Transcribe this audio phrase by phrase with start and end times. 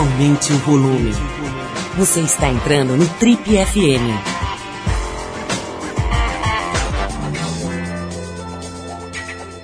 [0.00, 1.12] aumente o volume.
[1.98, 4.08] Você está entrando no Trip FM.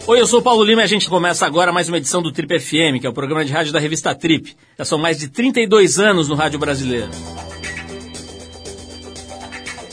[0.07, 2.31] Oi, eu sou o Paulo Lima e a gente começa agora mais uma edição do
[2.31, 4.55] Trip FM, que é o programa de rádio da revista Trip.
[4.79, 7.09] Já são mais de 32 anos no rádio brasileiro.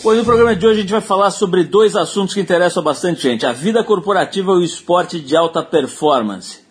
[0.04, 3.22] Hoje no programa de hoje a gente vai falar sobre dois assuntos que interessam bastante
[3.22, 6.63] gente: a vida corporativa e o esporte de alta performance.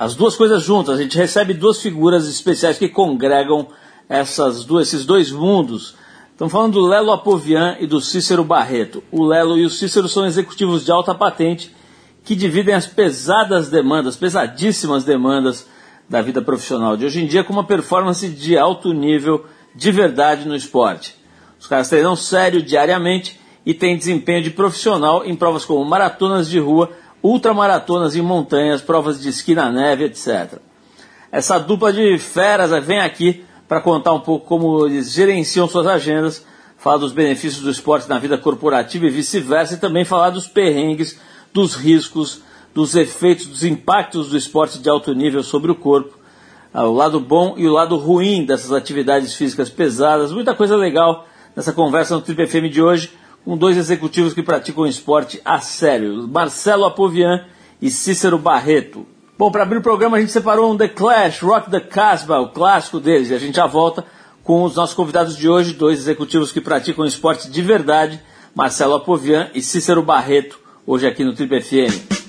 [0.00, 3.68] As duas coisas juntas, a gente recebe duas figuras especiais que congregam
[4.08, 5.94] essas duas, esses dois mundos.
[6.32, 9.04] Estamos falando do Lelo Apovian e do Cícero Barreto.
[9.12, 11.76] O Lelo e o Cícero são executivos de alta patente
[12.24, 15.68] que dividem as pesadas demandas, pesadíssimas demandas
[16.08, 19.44] da vida profissional de hoje em dia com uma performance de alto nível
[19.74, 21.14] de verdade no esporte.
[21.58, 26.58] Os caras treinam sério diariamente e têm desempenho de profissional em provas como maratonas de
[26.58, 26.90] rua,
[27.22, 30.58] ultramaratonas em montanhas, provas de esqui na neve, etc.
[31.30, 36.44] Essa dupla de feras vem aqui para contar um pouco como eles gerenciam suas agendas,
[36.76, 41.20] falar dos benefícios do esporte na vida corporativa e vice-versa, e também falar dos perrengues,
[41.52, 42.42] dos riscos,
[42.74, 46.18] dos efeitos, dos impactos do esporte de alto nível sobre o corpo,
[46.72, 51.26] ah, o lado bom e o lado ruim dessas atividades físicas pesadas, muita coisa legal
[51.54, 53.10] nessa conversa no Triple FM de hoje
[53.44, 57.46] com dois executivos que praticam esporte a sério, Marcelo Apovian
[57.80, 59.06] e Cícero Barreto.
[59.38, 62.50] Bom, para abrir o programa a gente separou um The Clash, Rock the Casbah, o
[62.50, 64.04] clássico deles, e a gente já volta
[64.44, 68.20] com os nossos convidados de hoje, dois executivos que praticam esporte de verdade,
[68.54, 72.19] Marcelo Apovian e Cícero Barreto, hoje aqui no Triple FM.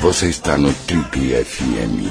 [0.00, 2.06] Você está no Trip FM.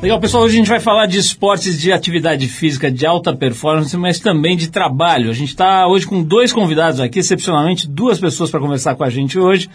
[0.00, 0.44] Legal, pessoal.
[0.44, 4.56] Hoje a gente vai falar de esportes de atividade física de alta performance, mas também
[4.56, 5.28] de trabalho.
[5.28, 9.10] A gente está hoje com dois convidados aqui, excepcionalmente duas pessoas para conversar com a
[9.10, 9.68] gente hoje.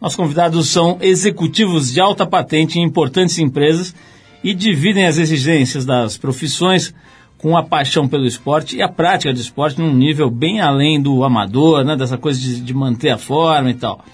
[0.00, 3.94] Nossos convidados são executivos de alta patente em importantes empresas
[4.42, 6.92] e dividem as exigências das profissões
[7.38, 11.22] com a paixão pelo esporte e a prática de esporte num nível bem além do
[11.22, 14.04] amador, né, dessa coisa de, de manter a forma e tal.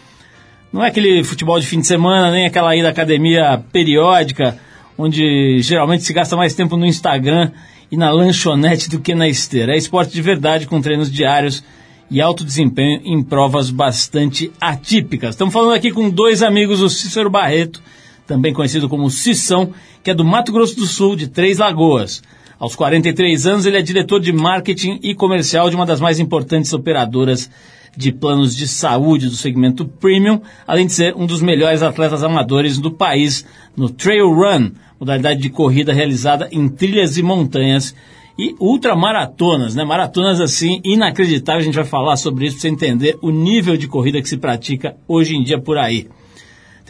[0.72, 4.58] Não é aquele futebol de fim de semana, nem aquela ida à academia periódica,
[4.96, 7.50] onde geralmente se gasta mais tempo no Instagram
[7.90, 9.74] e na lanchonete do que na esteira.
[9.74, 11.62] É esporte de verdade, com treinos diários
[12.10, 15.30] e alto desempenho em provas bastante atípicas.
[15.30, 17.82] Estamos falando aqui com dois amigos, o Cícero Barreto,
[18.26, 19.72] também conhecido como Cissão,
[20.02, 22.22] que é do Mato Grosso do Sul, de Três Lagoas.
[22.62, 26.72] Aos 43 anos, ele é diretor de marketing e comercial de uma das mais importantes
[26.72, 27.50] operadoras
[27.96, 32.78] de planos de saúde do segmento premium, além de ser um dos melhores atletas amadores
[32.78, 33.44] do país
[33.76, 34.70] no Trail Run,
[35.00, 37.96] modalidade de corrida realizada em trilhas e montanhas
[38.38, 39.82] e ultramaratonas, né?
[39.82, 43.88] Maratonas assim inacreditáveis, a gente vai falar sobre isso para você entender o nível de
[43.88, 46.06] corrida que se pratica hoje em dia por aí.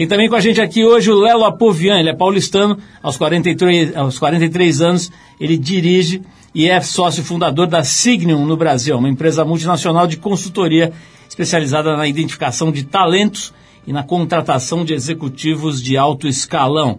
[0.02, 3.96] Tem também com a gente aqui hoje o Lelo Apovian, ele é paulistano, aos 43,
[3.96, 6.20] aos 43 anos, ele dirige
[6.52, 10.92] e é sócio fundador da Signum no Brasil, uma empresa multinacional de consultoria
[11.28, 13.54] especializada na identificação de talentos
[13.86, 16.98] e na contratação de executivos de alto escalão.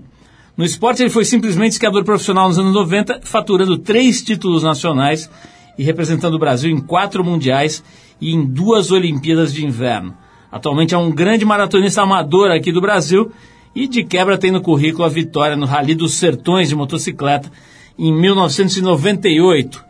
[0.56, 5.30] No esporte, ele foi simplesmente esquiador profissional nos anos 90, faturando três títulos nacionais
[5.78, 7.84] e representando o Brasil em quatro mundiais
[8.22, 10.23] e em duas Olimpíadas de Inverno.
[10.54, 13.32] Atualmente é um grande maratonista amador aqui do Brasil
[13.76, 17.52] e de quebra tem no currículo a vitória no Rally dos Sertões de motocicleta
[17.98, 19.84] em 1998.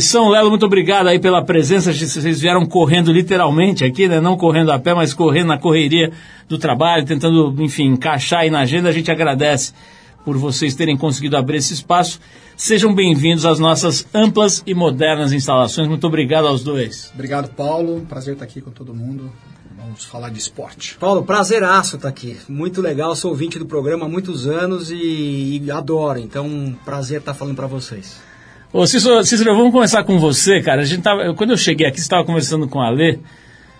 [0.00, 1.92] São Lelo, muito obrigado aí pela presença.
[1.92, 4.18] Vocês vieram correndo literalmente aqui, né?
[4.18, 6.10] Não correndo a pé, mas correndo na correria
[6.48, 8.88] do trabalho, tentando, enfim, encaixar aí na agenda.
[8.88, 9.74] A gente agradece
[10.24, 12.18] por vocês terem conseguido abrir esse espaço.
[12.56, 15.86] Sejam bem-vindos às nossas amplas e modernas instalações.
[15.86, 17.10] Muito obrigado aos dois.
[17.12, 18.06] Obrigado, Paulo.
[18.08, 19.30] Prazer estar aqui com todo mundo.
[19.88, 20.98] Vamos falar de esporte.
[21.00, 22.36] Paulo, prazeraço estar aqui.
[22.46, 26.18] Muito legal, sou ouvinte do programa há muitos anos e, e adoro.
[26.18, 28.20] Então, prazer estar falando para vocês.
[28.70, 30.82] Ô Cícero, Cícero, vamos começar com você, cara.
[30.82, 33.18] A gente tava, quando eu cheguei aqui, você estava conversando com a Lê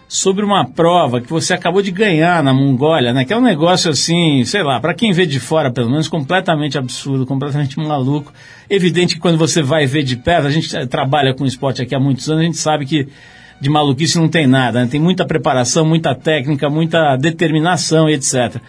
[0.08, 3.26] sobre uma prova que você acabou de ganhar na Mongólia, né?
[3.26, 6.78] Que é um negócio assim, sei lá, para quem vê de fora, pelo menos, completamente
[6.78, 8.32] absurdo, completamente maluco.
[8.70, 12.00] Evidente que quando você vai ver de perto, a gente trabalha com esporte aqui há
[12.00, 13.08] muitos anos, a gente sabe que
[13.60, 14.88] de maluquice não tem nada, né?
[14.90, 18.60] tem muita preparação, muita técnica, muita determinação e etc.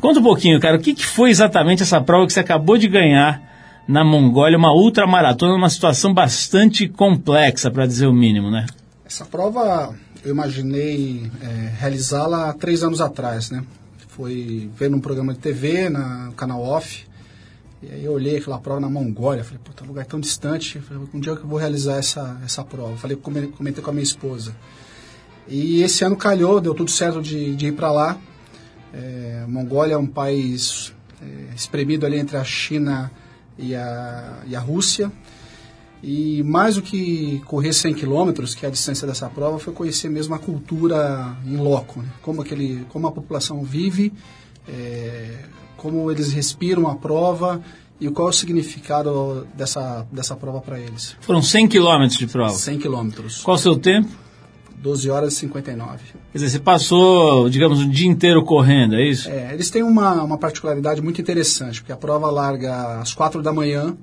[0.00, 2.88] Conta um pouquinho, cara, o que, que foi exatamente essa prova que você acabou de
[2.88, 3.42] ganhar
[3.86, 8.66] na Mongólia, uma ultramaratona, uma situação bastante complexa, para dizer o mínimo, né?
[9.04, 9.92] Essa prova
[10.24, 13.64] eu imaginei é, realizá-la há três anos atrás, né?
[14.08, 17.04] Foi vendo um programa de TV na, no canal Off,
[17.82, 21.20] e aí eu olhei aquela prova na Mongólia, falei, puta, lugar tão distante, falei, um
[21.20, 22.96] dia que eu vou realizar essa, essa prova.
[22.96, 24.54] Falei, comentei com a minha esposa.
[25.48, 28.18] E esse ano calhou, deu tudo certo de, de ir para lá.
[28.92, 33.10] É, Mongólia é um país é, espremido ali entre a China
[33.58, 35.10] e a, e a Rússia.
[36.02, 40.08] E mais do que correr 100 quilômetros, que é a distância dessa prova, foi conhecer
[40.08, 42.08] mesmo a cultura em loco, né?
[42.22, 44.12] como, aquele, como a população vive,
[44.70, 45.38] é,
[45.76, 47.60] como eles respiram a prova
[48.00, 51.16] e qual é o significado dessa, dessa prova para eles.
[51.20, 52.52] Foram 100 quilômetros de prova?
[52.52, 53.42] 100 quilômetros.
[53.42, 54.08] Qual o seu tempo?
[54.80, 55.98] 12 horas e 59.
[56.32, 59.28] Quer dizer, você passou, digamos, o dia inteiro correndo, é isso?
[59.28, 63.52] É, eles têm uma, uma particularidade muito interessante, porque a prova larga às 4 da
[63.52, 63.94] manhã,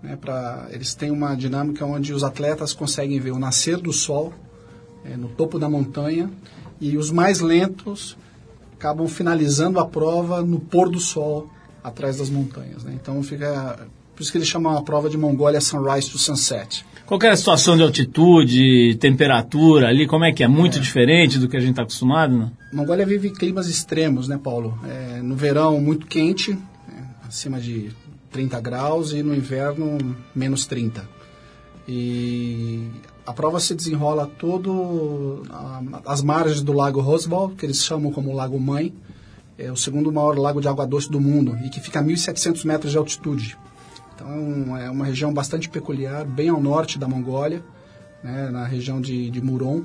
[0.00, 4.32] né, pra, eles têm uma dinâmica onde os atletas conseguem ver o nascer do sol
[5.04, 6.30] é, no topo da montanha
[6.80, 8.16] e os mais lentos
[8.84, 11.48] acabam finalizando a prova no pôr do sol
[11.82, 12.84] atrás das montanhas.
[12.84, 12.92] Né?
[13.00, 13.88] Então fica.
[14.14, 16.84] Por isso que eles chamam a prova de Mongólia Sunrise to Sunset.
[17.04, 20.06] Qual é a situação de altitude, temperatura ali?
[20.06, 20.48] Como é que é?
[20.48, 20.80] Muito é.
[20.80, 22.36] diferente do que a gente está acostumado?
[22.36, 22.52] Né?
[22.72, 24.78] Mongólia vive climas extremos, né, Paulo?
[24.86, 27.90] É, no verão, muito quente, é, acima de
[28.30, 31.06] 30 graus, e no inverno, menos 30.
[31.88, 32.88] E
[33.26, 35.42] a prova se desenrola todo
[36.04, 38.92] as margens do Lago Rosebal, que eles chamam como Lago Mãe,
[39.56, 42.64] é o segundo maior lago de água doce do mundo e que fica a 1.700
[42.64, 43.56] metros de altitude.
[44.14, 47.64] Então é uma região bastante peculiar, bem ao norte da Mongólia,
[48.22, 49.84] né, na região de, de Muron,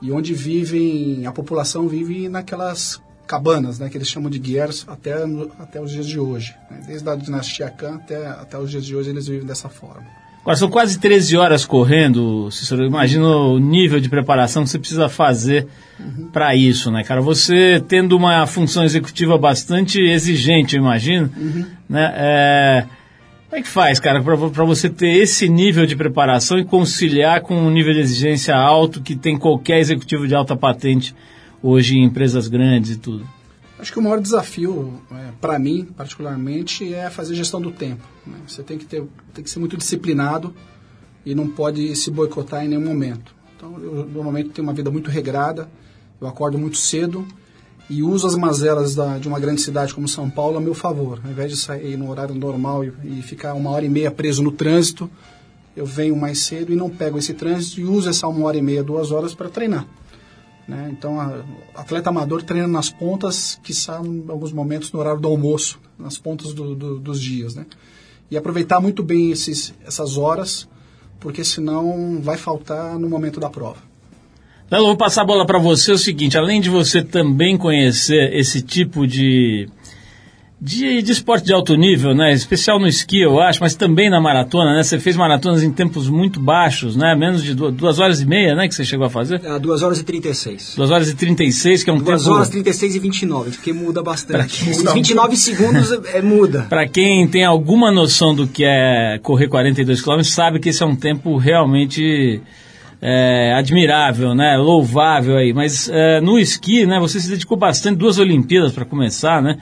[0.00, 5.12] e onde vivem, a população vive naquelas cabanas, né, que eles chamam de guers, até,
[5.58, 6.54] até os dias de hoje.
[6.70, 10.17] Né, desde a dinastia Khan até, até os dias de hoje eles vivem dessa forma.
[10.40, 12.86] Agora, são quase 13 horas correndo, Cícero.
[12.86, 15.66] Imagina o nível de preparação que você precisa fazer
[15.98, 16.28] uhum.
[16.32, 17.20] para isso, né, cara?
[17.20, 21.66] Você tendo uma função executiva bastante exigente, eu imagino, uhum.
[21.88, 22.12] né?
[22.16, 22.86] É,
[23.48, 27.54] como é que faz, cara, para você ter esse nível de preparação e conciliar com
[27.56, 31.14] um nível de exigência alto que tem qualquer executivo de alta patente
[31.62, 33.26] hoje em empresas grandes e tudo?
[33.78, 38.02] Acho que o maior desafio, é, para mim, particularmente, é fazer gestão do tempo.
[38.26, 38.36] Né?
[38.46, 40.52] Você tem que, ter, tem que ser muito disciplinado
[41.24, 43.34] e não pode se boicotar em nenhum momento.
[43.56, 45.68] Então, eu normalmente tenho uma vida muito regrada,
[46.20, 47.26] eu acordo muito cedo
[47.88, 51.20] e uso as mazelas da, de uma grande cidade como São Paulo a meu favor.
[51.24, 54.42] Ao invés de sair no horário normal e, e ficar uma hora e meia preso
[54.42, 55.10] no trânsito,
[55.76, 58.62] eu venho mais cedo e não pego esse trânsito e uso essa uma hora e
[58.62, 59.86] meia, duas horas para treinar.
[60.68, 60.90] Né?
[60.92, 61.42] Então, a,
[61.74, 66.52] atleta amador treina nas pontas, que são alguns momentos no horário do almoço, nas pontas
[66.52, 67.54] do, do, dos dias.
[67.54, 67.64] Né?
[68.30, 70.68] E aproveitar muito bem esses, essas horas,
[71.18, 73.88] porque senão vai faltar no momento da prova.
[74.70, 75.92] Lelo, vou passar a bola para você.
[75.92, 79.66] É o seguinte: além de você também conhecer esse tipo de
[80.60, 82.32] de, de esporte de alto nível, né?
[82.32, 84.82] Especial no esqui, eu acho, mas também na maratona, né?
[84.82, 87.14] Você fez maratonas em tempos muito baixos, né?
[87.14, 88.66] Menos de duas, duas horas e meia, né?
[88.66, 89.40] Que você chegou a fazer?
[89.46, 90.74] Ah, duas horas e 36.
[90.76, 92.24] Duas horas e 36, que é um duas tempo...
[92.24, 94.64] Duas horas e 36 e 29, porque muda bastante.
[94.64, 94.94] Quem...
[94.94, 96.66] 29 segundos é, é, muda.
[96.68, 100.86] Para quem tem alguma noção do que é correr 42 km, sabe que esse é
[100.86, 102.40] um tempo realmente...
[103.00, 104.56] É, admirável, né?
[104.56, 105.52] Louvável aí.
[105.52, 106.98] Mas é, no esqui, né?
[106.98, 109.56] Você se dedicou bastante, duas Olimpíadas para começar, né?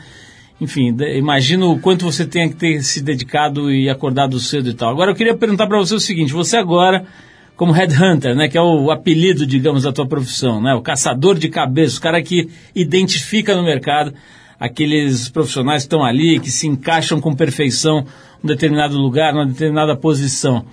[0.61, 4.91] Enfim, imagino o quanto você tenha que ter se dedicado e acordado cedo e tal.
[4.91, 7.05] Agora eu queria perguntar para você o seguinte: você agora,
[7.57, 11.51] como headhunter, né, que é o apelido, digamos, da tua profissão, né, o caçador de
[11.51, 14.15] cabeças, o cara que identifica no mercado
[14.59, 18.07] aqueles profissionais que estão ali, que se encaixam com perfeição
[18.43, 20.65] um determinado lugar, numa determinada posição.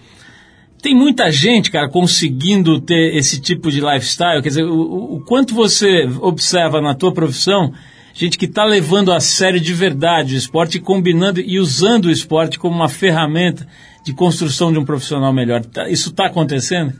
[0.82, 4.42] Tem muita gente, cara, conseguindo ter esse tipo de lifestyle.
[4.42, 7.74] Quer dizer, o, o quanto você observa na tua profissão
[8.13, 12.60] gente que está levando a sério de verdade o esporte, combinando e usando o esporte
[12.60, 13.67] como uma ferramenta
[14.03, 15.65] de construção de um profissional melhor.
[15.65, 16.93] Tá, isso está acontecendo?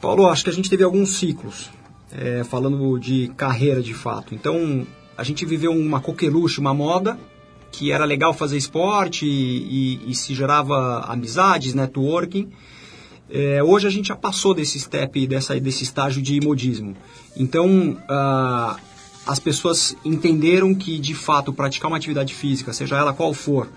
[0.00, 1.70] Paulo, acho que a gente teve alguns ciclos,
[2.10, 4.34] é, falando de carreira de fato.
[4.34, 4.86] Então,
[5.16, 7.18] a gente viveu uma coqueluche, uma moda,
[7.70, 12.50] que era legal fazer esporte e, e, e se gerava amizades, networking.
[13.30, 16.94] É, hoje a gente já passou desse step, dessa, desse estágio de modismo.
[17.36, 18.76] Então, uh,
[19.26, 23.68] as pessoas entenderam que, de fato, praticar uma atividade física, seja ela qual for,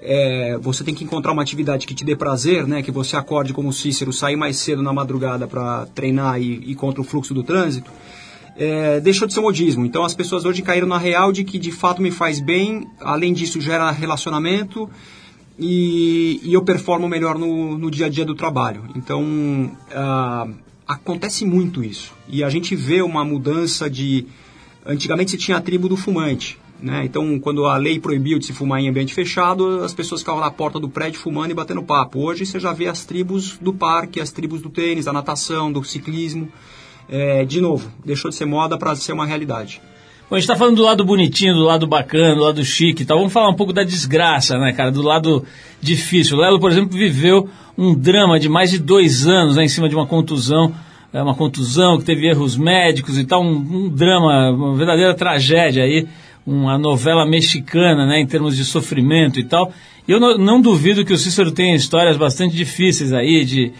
[0.00, 2.82] é, você tem que encontrar uma atividade que te dê prazer, né?
[2.82, 7.00] Que você acorde como Cícero, sair mais cedo na madrugada para treinar e, e contra
[7.00, 7.90] o fluxo do trânsito.
[8.56, 9.84] É, deixou de ser modismo.
[9.84, 13.32] Então as pessoas hoje caíram na real de que de fato me faz bem, além
[13.32, 14.88] disso gera relacionamento
[15.58, 18.84] e, e eu performo melhor no, no, dia a dia do trabalho.
[18.94, 19.22] Então
[19.90, 20.54] uh,
[20.86, 22.12] acontece muito isso.
[22.28, 24.26] E a gente vê uma mudança de
[24.86, 26.58] Antigamente se tinha a tribo do fumante.
[26.80, 27.02] Né?
[27.04, 30.50] Então, quando a lei proibiu de se fumar em ambiente fechado, as pessoas ficavam na
[30.50, 32.20] porta do prédio fumando e batendo papo.
[32.20, 35.82] Hoje você já vê as tribos do parque, as tribos do tênis, da natação, do
[35.82, 36.48] ciclismo.
[37.08, 39.80] É, de novo, deixou de ser moda para ser uma realidade.
[40.28, 43.06] Bom, a gente está falando do lado bonitinho, do lado bacana, do lado chique e
[43.06, 43.18] tal.
[43.18, 44.90] Vamos falar um pouco da desgraça, né, cara?
[44.90, 45.44] Do lado
[45.80, 46.36] difícil.
[46.36, 49.88] O Lelo, por exemplo, viveu um drama de mais de dois anos né, em cima
[49.88, 50.74] de uma contusão
[51.14, 55.84] é, uma contusão, que teve erros médicos e tal, um, um drama, uma verdadeira tragédia
[55.84, 56.08] aí,
[56.44, 59.72] uma novela mexicana, né, em termos de sofrimento e tal.
[60.06, 63.72] E eu não, não duvido que o Cícero tenha histórias bastante difíceis aí, de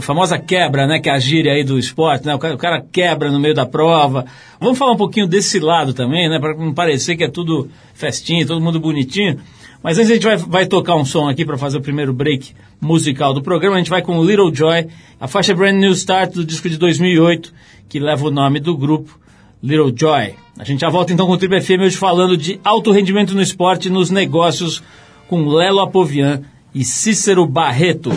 [0.00, 2.84] famosa quebra, né, que é a gíria aí do esporte, né, o cara, o cara
[2.92, 4.26] quebra no meio da prova.
[4.60, 8.44] Vamos falar um pouquinho desse lado também, né, para não parecer que é tudo festinha,
[8.44, 9.38] todo mundo bonitinho.
[9.82, 12.54] Mas antes a gente vai, vai tocar um som aqui para fazer o primeiro break
[12.80, 13.76] musical do programa.
[13.76, 14.86] A gente vai com Little Joy,
[15.20, 17.52] a faixa Brand New Start do disco de 2008,
[17.88, 19.18] que leva o nome do grupo
[19.62, 20.34] Little Joy.
[20.58, 23.42] A gente já volta então com o Triple FM hoje falando de alto rendimento no
[23.42, 24.82] esporte e nos negócios
[25.26, 26.42] com Lelo Apovian
[26.74, 28.10] e Cícero Barreto.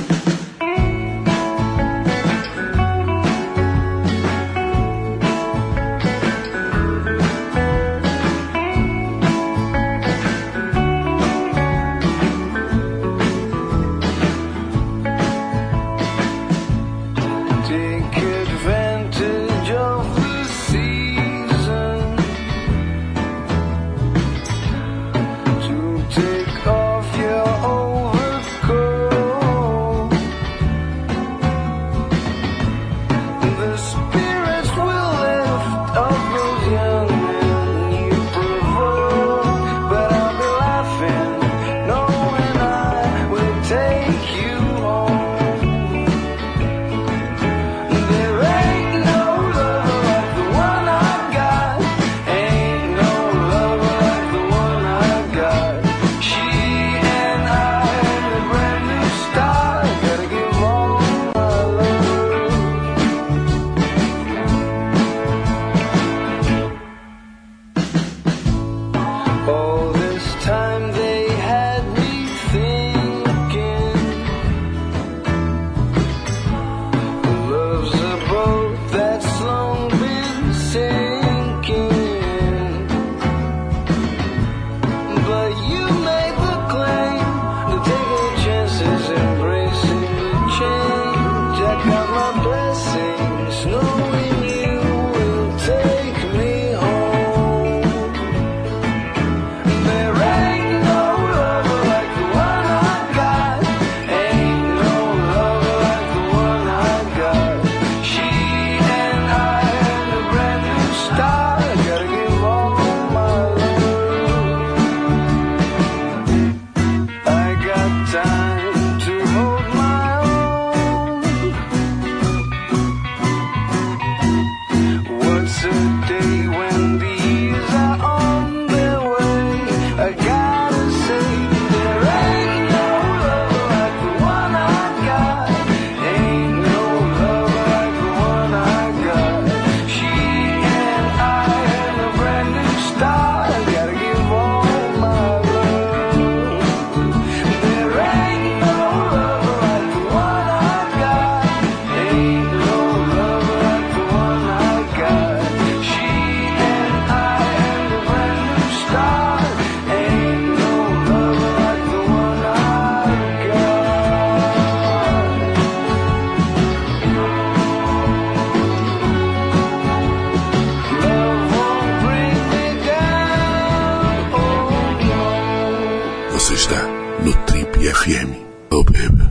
[176.56, 178.32] Trip FM.
[178.72, 179.26] Oh, baby.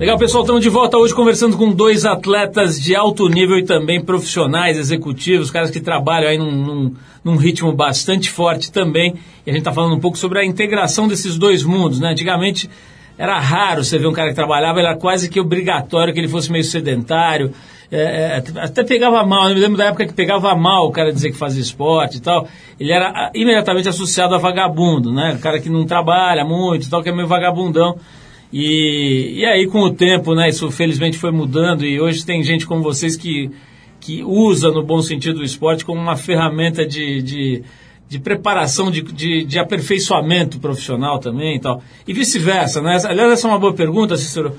[0.00, 4.04] Legal, pessoal, estamos de volta hoje conversando com dois atletas de alto nível e também
[4.04, 9.14] profissionais, executivos, caras que trabalham aí num, num, num ritmo bastante forte também.
[9.46, 12.08] E a gente está falando um pouco sobre a integração desses dois mundos, né?
[12.08, 12.68] Antigamente
[13.16, 16.50] era raro você ver um cara que trabalhava, era quase que obrigatório que ele fosse
[16.50, 17.52] meio sedentário.
[17.90, 21.12] É, é, até pegava mal, eu me lembro da época que pegava mal o cara
[21.12, 22.48] dizer que fazia esporte e tal.
[22.78, 25.34] Ele era ah, imediatamente associado a vagabundo, né?
[25.36, 27.96] O cara que não trabalha muito e tal, que é meio vagabundão.
[28.52, 32.66] E, e aí, com o tempo, né, isso felizmente foi mudando e hoje tem gente
[32.66, 33.50] como vocês que,
[33.98, 37.64] que usa, no bom sentido, o esporte como uma ferramenta de, de,
[38.08, 41.82] de preparação, de, de, de, aperfeiçoamento profissional também e tal.
[42.06, 42.96] E vice-versa, né?
[43.04, 44.54] Aliás, essa é uma boa pergunta, Cícero.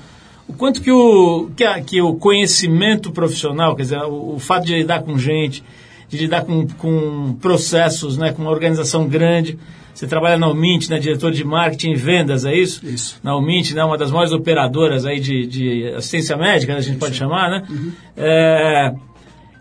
[0.48, 4.64] O quanto que o, que, a, que o conhecimento profissional, quer dizer, o, o fato
[4.64, 5.62] de lidar com gente,
[6.08, 9.58] de lidar com, com processos, né, com uma organização grande,
[9.92, 12.86] você trabalha na Umint, né, diretor de marketing e vendas, é isso?
[12.86, 13.18] Isso.
[13.22, 16.92] Na Umint, né, uma das maiores operadoras aí de, de assistência médica, né, a gente
[16.92, 17.00] isso.
[17.00, 17.66] pode chamar, né?
[17.68, 17.92] Uhum.
[18.14, 18.94] É,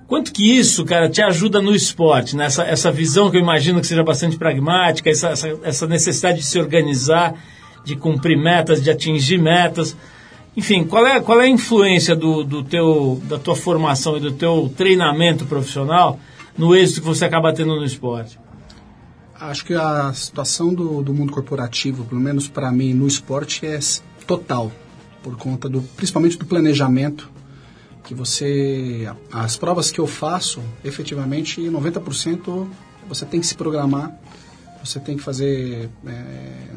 [0.08, 2.46] quanto que isso, cara, te ajuda no esporte, né?
[2.46, 6.46] Essa, essa visão que eu imagino que seja bastante pragmática, essa, essa, essa necessidade de
[6.46, 7.34] se organizar,
[7.86, 9.96] de cumprir metas, de atingir metas.
[10.56, 14.32] Enfim, qual é, qual é a influência do, do teu, da tua formação e do
[14.32, 16.20] teu treinamento profissional
[16.58, 18.40] no êxito que você acaba tendo no esporte?
[19.38, 23.78] Acho que a situação do, do mundo corporativo, pelo menos para mim no esporte, é
[24.26, 24.72] total,
[25.22, 27.30] por conta do, principalmente do planejamento,
[28.06, 32.68] que você, as provas que eu faço, efetivamente, 90%
[33.08, 34.18] você tem que se programar,
[34.84, 36.68] você tem que fazer é,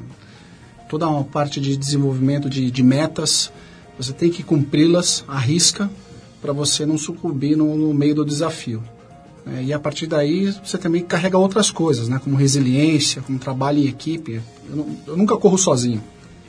[0.89, 3.53] toda uma parte de desenvolvimento de, de metas,
[3.99, 5.91] você tem que cumpri-las à risca
[6.41, 8.83] para você não sucumbir no, no meio do desafio.
[9.47, 12.21] É, e a partir daí você também carrega outras coisas, né?
[12.23, 14.41] como resiliência, como trabalho em equipe.
[14.69, 16.03] Eu, não, eu nunca corro sozinho.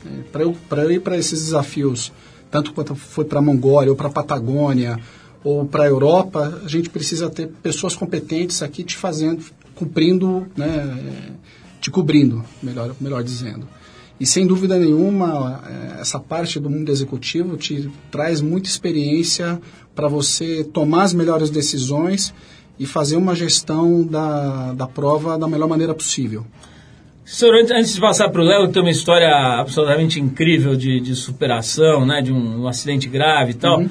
[0.04, 2.12] É, para eu, eu ir para esses desafios,
[2.50, 4.98] tanto quanto foi para a Mongólia ou para a Patagônia
[5.42, 9.42] ou para a Europa, a gente precisa ter pessoas competentes aqui te fazendo,
[9.74, 11.32] cumprindo, né,
[11.80, 13.66] te cobrindo, melhor, melhor dizendo.
[14.20, 19.58] E sem dúvida nenhuma, é, essa parte do mundo executivo te traz muita experiência
[19.94, 22.34] para você tomar as melhores decisões
[22.78, 26.46] e fazer uma gestão da, da prova da melhor maneira possível.
[27.24, 32.04] Senhor, antes de passar para o Léo, tem uma história absolutamente incrível de, de superação,
[32.04, 33.80] né, de um, um acidente grave e tal.
[33.80, 33.88] Uhum.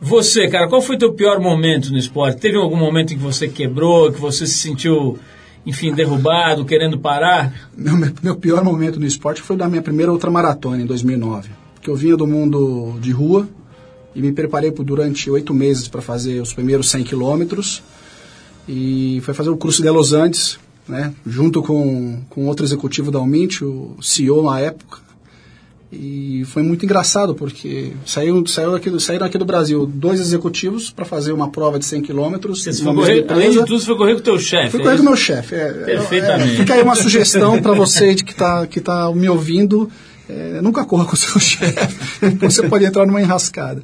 [0.00, 2.38] Você, cara, qual foi o teu pior momento no esporte?
[2.38, 5.18] Teve algum momento em que você quebrou, que você se sentiu,
[5.66, 7.52] enfim, derrubado, querendo parar?
[7.76, 11.50] Meu, meu pior momento no esporte foi da minha primeira ultramaratona, em 2009.
[11.82, 13.48] Que eu vinha do mundo de rua
[14.14, 17.82] e me preparei por, durante oito meses para fazer os primeiros 100 quilômetros
[18.68, 23.18] e foi fazer o curso de Los Andes, né, junto com, com outro executivo da
[23.18, 25.05] Almint, o CEO na época.
[25.92, 31.04] E foi muito engraçado, porque saiu, saiu aqui, saíram aqui do Brasil dois executivos para
[31.04, 32.64] fazer uma prova de 100 quilômetros.
[33.28, 34.70] Além de tudo, você foi correr com o teu chefe.
[34.70, 35.54] Foi correr é com o meu chefe.
[35.54, 36.54] É, Perfeitamente.
[36.54, 39.88] É, fica aí uma sugestão para você de que está que tá me ouvindo.
[40.28, 41.86] É, nunca corra com o seu chefe.
[42.40, 43.80] você pode entrar numa enrascada.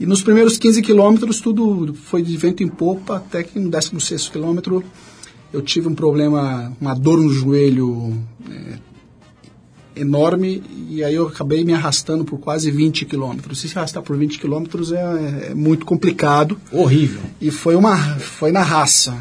[0.00, 4.30] E nos primeiros 15 quilômetros tudo foi de vento em popa, até que no 16
[4.30, 4.82] quilômetro
[5.52, 8.18] eu tive um problema, uma dor no joelho
[8.50, 8.89] é,
[10.00, 13.60] enorme e aí eu acabei me arrastando por quase 20 quilômetros.
[13.60, 16.58] Se arrastar por 20 quilômetros é, é, muito complicado.
[16.72, 17.20] Horrível.
[17.40, 19.16] E foi, uma, foi na raça.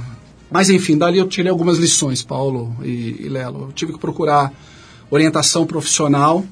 [0.50, 3.68] Mas enfim, dali eu tirei algumas lições, Paulo e, e Lelo.
[3.68, 4.52] Eu tive que procurar
[5.12, 6.44] orientação profissional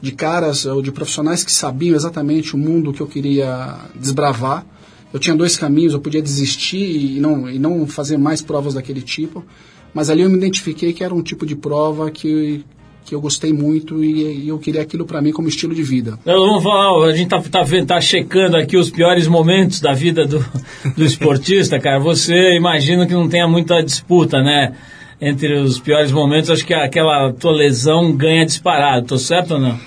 [0.00, 4.66] de caras ou de profissionais que sabiam exatamente o mundo que eu queria desbravar.
[5.12, 9.02] Eu tinha dois caminhos, eu podia desistir e não, e não fazer mais provas daquele
[9.02, 9.44] tipo,
[9.92, 12.64] mas ali eu me identifiquei que era um tipo de prova que,
[13.04, 16.18] que eu gostei muito e, e eu queria aquilo para mim como estilo de vida.
[16.24, 20.44] vamos falar, a gente tá, tá, tá, checando aqui os piores momentos da vida do,
[20.96, 21.98] do esportista, cara.
[21.98, 24.74] Você imagina que não tenha muita disputa, né?
[25.20, 29.06] Entre os piores momentos, acho que aquela tua lesão ganha disparado.
[29.06, 29.78] Tô certo ou não?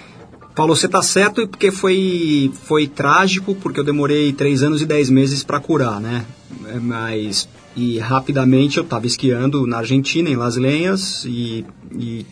[0.55, 5.09] Paulo, você está certo porque foi, foi trágico, porque eu demorei três anos e dez
[5.09, 6.25] meses para curar, né?
[6.67, 11.65] É, mas, e rapidamente eu estava esquiando na Argentina, em Las Lenhas, e,
[11.99, 12.25] e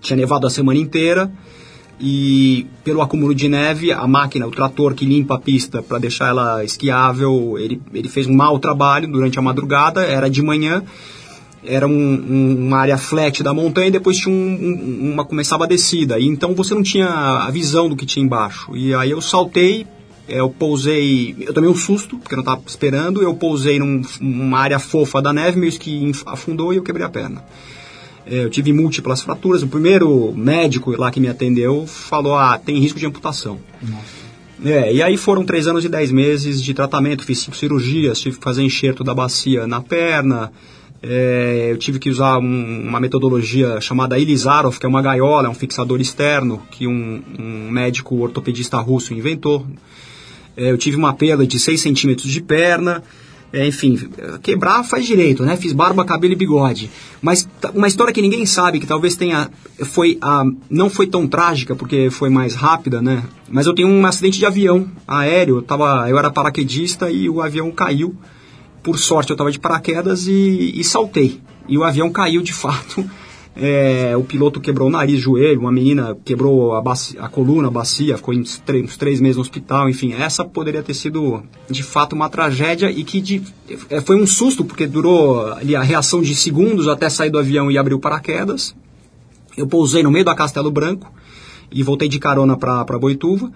[0.00, 1.30] tinha nevado a semana inteira,
[2.00, 6.28] e pelo acúmulo de neve, a máquina, o trator que limpa a pista para deixar
[6.28, 10.82] ela esquiável, ele, ele fez um mau trabalho durante a madrugada, era de manhã,
[11.62, 15.66] era um, um, uma área flat da montanha e depois tinha um, uma começava a
[15.66, 16.18] descida.
[16.18, 18.74] E então você não tinha a visão do que tinha embaixo.
[18.74, 19.86] E aí eu saltei
[20.30, 24.60] eu pousei, eu tomei um susto, porque eu não estava esperando, eu pousei num, numa
[24.60, 27.44] área fofa da neve, meio que afundou e eu quebrei a perna.
[28.30, 29.62] É, eu tive múltiplas fraturas.
[29.62, 33.58] O primeiro médico lá que me atendeu falou: ah, tem risco de amputação.
[33.82, 34.20] Nossa.
[34.64, 38.36] É, e aí foram três anos e dez meses de tratamento, fiz cinco cirurgias, tive
[38.36, 40.52] que fazer enxerto da bacia na perna,
[41.02, 45.50] é, eu tive que usar um, uma metodologia chamada Ilizarov, que é uma gaiola, é
[45.50, 49.66] um fixador externo que um, um médico ortopedista russo inventou.
[50.56, 53.02] É, eu tive uma perda de 6 centímetros de perna,
[53.52, 53.98] é, enfim,
[54.42, 55.56] quebrar faz direito, né?
[55.56, 56.90] Fiz barba, cabelo e bigode.
[57.20, 59.50] Mas uma história que ninguém sabe, que talvez tenha.
[59.84, 63.24] Foi a, não foi tão trágica, porque foi mais rápida, né?
[63.48, 65.56] Mas eu tenho um acidente de avião aéreo.
[65.56, 68.14] Eu, tava, eu era paraquedista e o avião caiu.
[68.82, 71.40] Por sorte, eu estava de paraquedas e, e saltei.
[71.68, 73.04] E o avião caiu de fato
[73.56, 77.70] é, o piloto quebrou o nariz, joelho, uma menina quebrou a, bacia, a coluna, a
[77.70, 81.82] bacia, ficou uns três, uns três, meses no hospital, enfim, essa poderia ter sido de
[81.82, 83.42] fato uma tragédia e que de,
[83.88, 87.70] é, foi um susto, porque durou ali a reação de segundos até sair do avião
[87.70, 88.74] e abrir o paraquedas.
[89.56, 91.12] Eu pousei no meio da Castelo Branco
[91.70, 93.50] e voltei de carona para Boituva.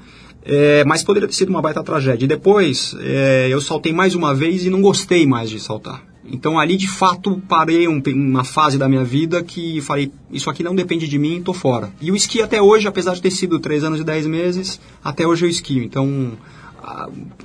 [0.46, 2.26] É, mas poderia ter sido uma baita tragédia.
[2.26, 6.13] E depois é, eu saltei mais uma vez e não gostei mais de saltar.
[6.30, 10.62] Então ali de fato parei um, uma fase da minha vida que falei, isso aqui
[10.62, 11.92] não depende de mim, tô fora.
[12.00, 15.26] E o esqui até hoje, apesar de ter sido 3 anos e 10 meses, até
[15.26, 15.82] hoje eu esquio.
[15.82, 16.32] Então,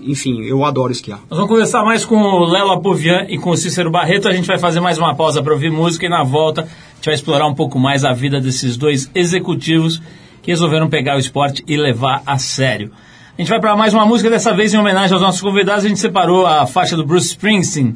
[0.01, 1.19] enfim, eu adoro esquiar.
[1.29, 4.27] Nós vamos conversar mais com o Léo Apovian e com o Cícero Barreto.
[4.27, 7.05] A gente vai fazer mais uma pausa para ouvir música e na volta a gente
[7.05, 10.01] vai explorar um pouco mais a vida desses dois executivos
[10.41, 12.91] que resolveram pegar o esporte e levar a sério.
[13.37, 15.85] A gente vai para mais uma música, dessa vez em homenagem aos nossos convidados.
[15.85, 17.95] A gente separou a faixa do Bruce Springsteen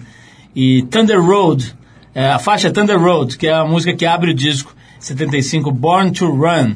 [0.56, 1.76] e Thunder Road,
[2.13, 6.12] é, a faixa Thunder Road, que é a música que abre o disco 75 Born
[6.12, 6.76] to Run.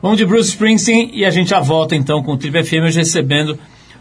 [0.00, 2.98] Vamos de Bruce Springsteen e a gente já volta então com o Trip FM hoje
[2.98, 3.58] recebendo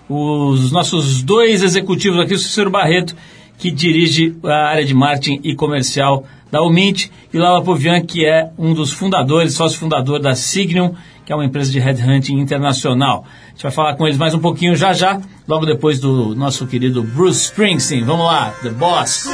[0.10, 3.16] os nossos dois executivos aqui, o Cícero Barreto,
[3.58, 8.50] que dirige a área de marketing e comercial da Umint, e Lala Povian, que é
[8.58, 10.94] um dos fundadores, sócio fundador da Signum,
[11.28, 13.26] que é uma empresa de headhunting internacional.
[13.48, 16.66] A gente vai falar com eles mais um pouquinho já já, logo depois do nosso
[16.66, 18.06] querido Bruce Springsteen.
[18.06, 19.28] Vamos lá, The Boss.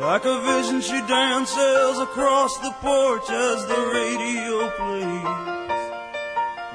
[0.00, 5.64] Like a vision she dances across the porch as the radio plays.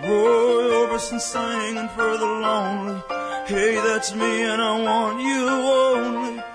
[0.03, 3.01] Roy Orbison singing for the lonely.
[3.45, 6.48] Hey, that's me and I want you only.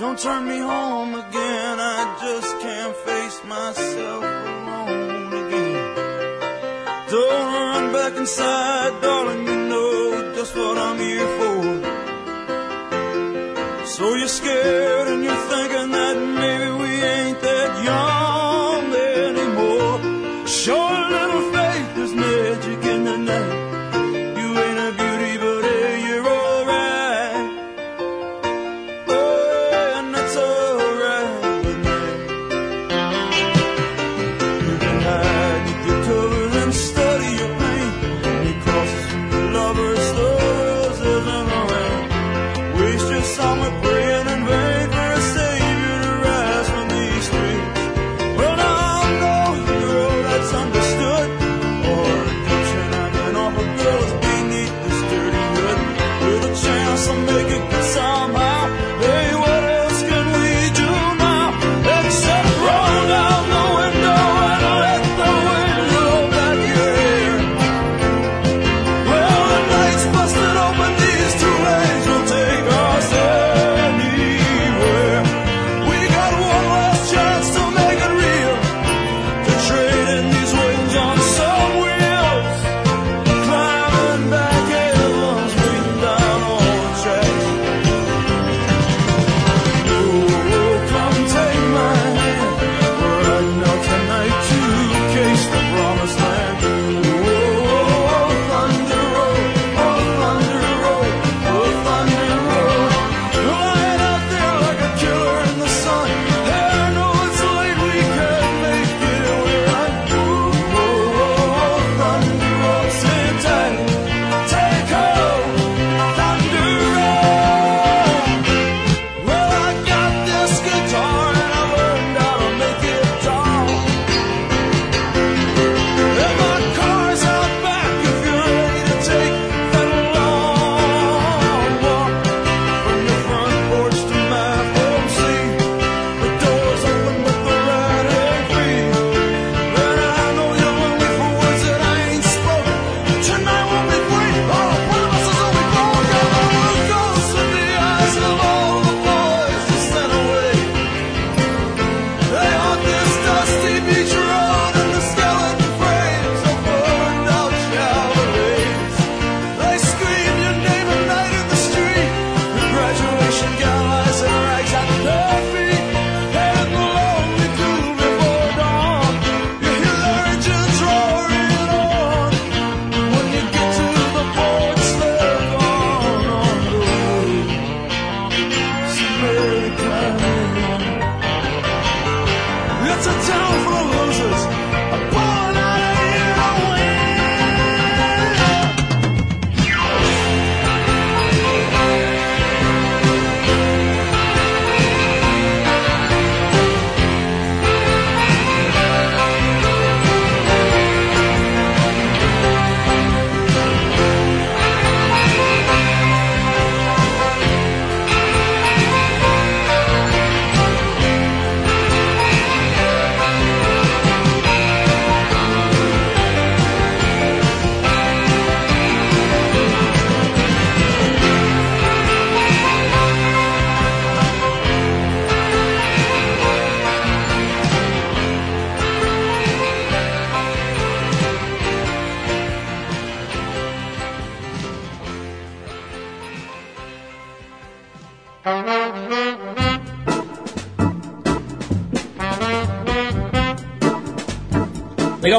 [0.00, 5.94] Don't turn me home again, I just can't face myself alone again.
[7.10, 11.60] Don't run back inside, darling, you know just what I'm here for.
[13.84, 15.49] So you're scared and you're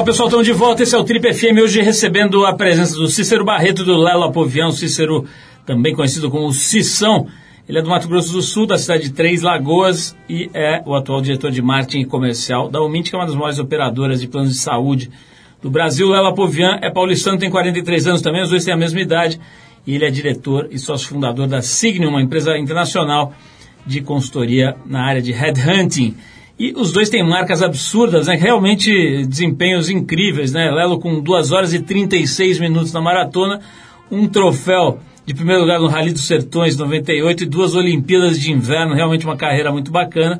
[0.02, 0.82] Legal, pessoal, estamos de volta.
[0.82, 4.72] Esse é o Trip FM, hoje recebendo a presença do Cícero Barreto, do Lelo Apovião,
[4.72, 5.26] Cícero,
[5.64, 7.28] também conhecido como Cissão.
[7.68, 10.96] Ele é do Mato Grosso do Sul, da cidade de Três Lagoas, e é o
[10.96, 14.50] atual diretor de marketing comercial da Umint, que é uma das maiores operadoras de planos
[14.50, 15.08] de saúde
[15.62, 16.08] do Brasil.
[16.08, 19.38] Lelo Apovian é paulistano, tem 43 anos também, os dois têm a mesma idade,
[19.86, 23.32] e ele é diretor e sócio fundador da Signum, uma empresa internacional
[23.86, 26.16] de consultoria na área de headhunting.
[26.62, 28.36] E os dois têm marcas absurdas, né?
[28.36, 30.70] Realmente desempenhos incríveis, né?
[30.70, 33.58] Lelo com 2 horas e 36 minutos na maratona,
[34.08, 38.94] um troféu de primeiro lugar no Rally dos Sertões 98 e duas Olimpíadas de Inverno,
[38.94, 40.38] realmente uma carreira muito bacana.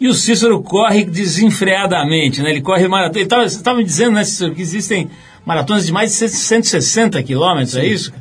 [0.00, 2.48] E o Cícero corre desenfreadamente, né?
[2.48, 3.18] Ele corre maratona.
[3.18, 5.10] Ele estava tava me dizendo, né, Cícero, que existem
[5.44, 8.14] maratonas de mais de 160 quilômetros, é isso?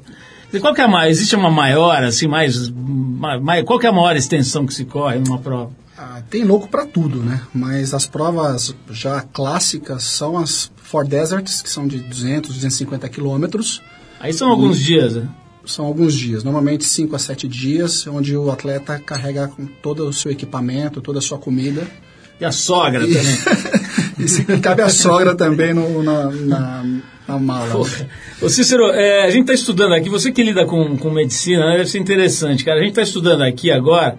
[0.60, 1.10] Qual que é a maior?
[1.10, 3.64] Existe uma maior, assim, mais, mais.
[3.64, 5.83] Qual que é a maior extensão que se corre numa prova?
[5.98, 7.42] Ah, tem louco para tudo, né?
[7.54, 13.82] Mas as provas já clássicas são as Four Deserts, que são de 200, 250 quilômetros.
[14.20, 15.30] Aí são alguns e dias, né?
[15.66, 20.14] São alguns dias, normalmente 5 a 7 dias, onde o atleta carrega com todo o
[20.14, 21.88] seu equipamento, toda a sua comida.
[22.40, 23.14] E a sogra e...
[23.14, 23.38] também.
[24.26, 26.86] e se cabe a sogra também no, na, na,
[27.28, 27.88] na mala.
[27.88, 28.08] Né?
[28.42, 31.78] Ô Cícero, é, a gente está estudando aqui, você que lida com, com medicina, né,
[31.78, 32.80] deve ser interessante, cara.
[32.80, 34.18] A gente está estudando aqui agora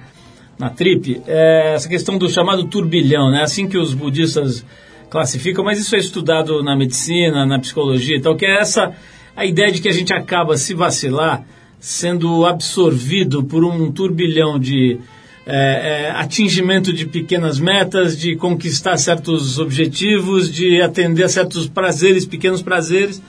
[0.58, 3.42] na trip, é essa questão do chamado turbilhão, né?
[3.42, 4.64] Assim que os budistas
[5.10, 8.92] classificam, mas isso é estudado na medicina, na psicologia e tal, que é essa
[9.36, 11.44] a ideia de que a gente acaba se vacilar
[11.78, 14.98] sendo absorvido por um turbilhão de
[15.46, 22.24] é, é, atingimento de pequenas metas, de conquistar certos objetivos, de atender a certos prazeres,
[22.24, 23.22] pequenos prazeres.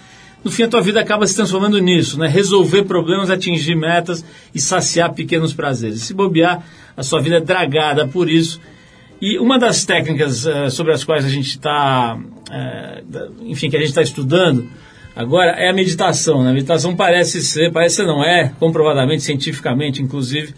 [0.46, 2.28] No fim, a tua vida acaba se transformando nisso, né?
[2.28, 6.04] Resolver problemas, atingir metas e saciar pequenos prazeres.
[6.04, 6.64] Se bobear,
[6.96, 8.62] a sua vida é dragada por isso.
[9.20, 13.80] E uma das técnicas uh, sobre as quais a gente está, uh, enfim, que a
[13.80, 14.70] gente está estudando
[15.16, 16.44] agora é a meditação.
[16.44, 16.52] Né?
[16.52, 20.54] A meditação parece ser, parece não é, comprovadamente, cientificamente, inclusive,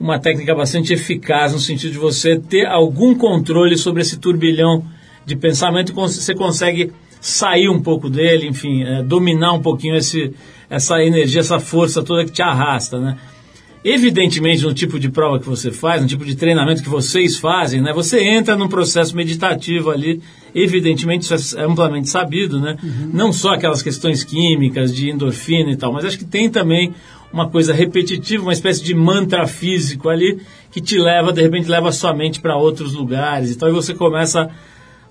[0.00, 4.84] uma técnica bastante eficaz no sentido de você ter algum controle sobre esse turbilhão
[5.24, 10.32] de pensamento e você consegue sair um pouco dele, enfim, é, dominar um pouquinho esse,
[10.68, 13.16] essa energia, essa força toda que te arrasta, né?
[13.82, 17.80] Evidentemente, no tipo de prova que você faz, no tipo de treinamento que vocês fazem,
[17.80, 17.94] né?
[17.94, 20.20] Você entra num processo meditativo ali,
[20.54, 22.76] evidentemente isso é amplamente sabido, né?
[22.82, 23.10] Uhum.
[23.12, 26.92] Não só aquelas questões químicas, de endorfina e tal, mas acho que tem também
[27.32, 30.38] uma coisa repetitiva, uma espécie de mantra físico ali,
[30.70, 33.72] que te leva, de repente, leva a sua mente para outros lugares e tal, e
[33.72, 34.50] você começa a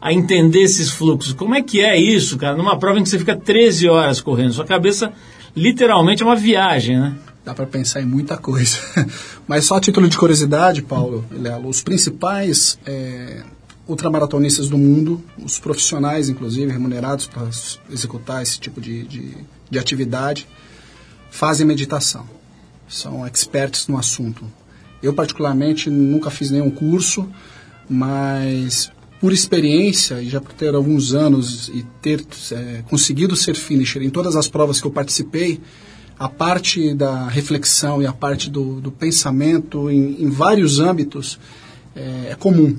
[0.01, 1.33] entender esses fluxos.
[1.33, 2.55] Como é que é isso, cara?
[2.55, 5.11] Numa prova em que você fica 13 horas correndo, sua cabeça
[5.55, 7.15] literalmente é uma viagem, né?
[7.49, 8.77] dá para pensar em muita coisa.
[9.47, 11.25] Mas só a título de curiosidade, Paulo,
[11.65, 13.41] os principais é,
[13.87, 17.49] ultramaratonistas do mundo, os profissionais, inclusive, remunerados para
[17.89, 19.37] executar esse tipo de, de,
[19.69, 20.47] de atividade,
[21.31, 22.25] fazem meditação.
[22.87, 24.45] São expertos no assunto.
[25.01, 27.27] Eu, particularmente, nunca fiz nenhum curso,
[27.89, 34.01] mas por experiência e já por ter alguns anos e ter é, conseguido ser finisher
[34.01, 35.59] em todas as provas que eu participei,
[36.17, 41.39] a parte da reflexão e a parte do, do pensamento em, em, vários âmbitos
[41.95, 42.77] é, é, comum.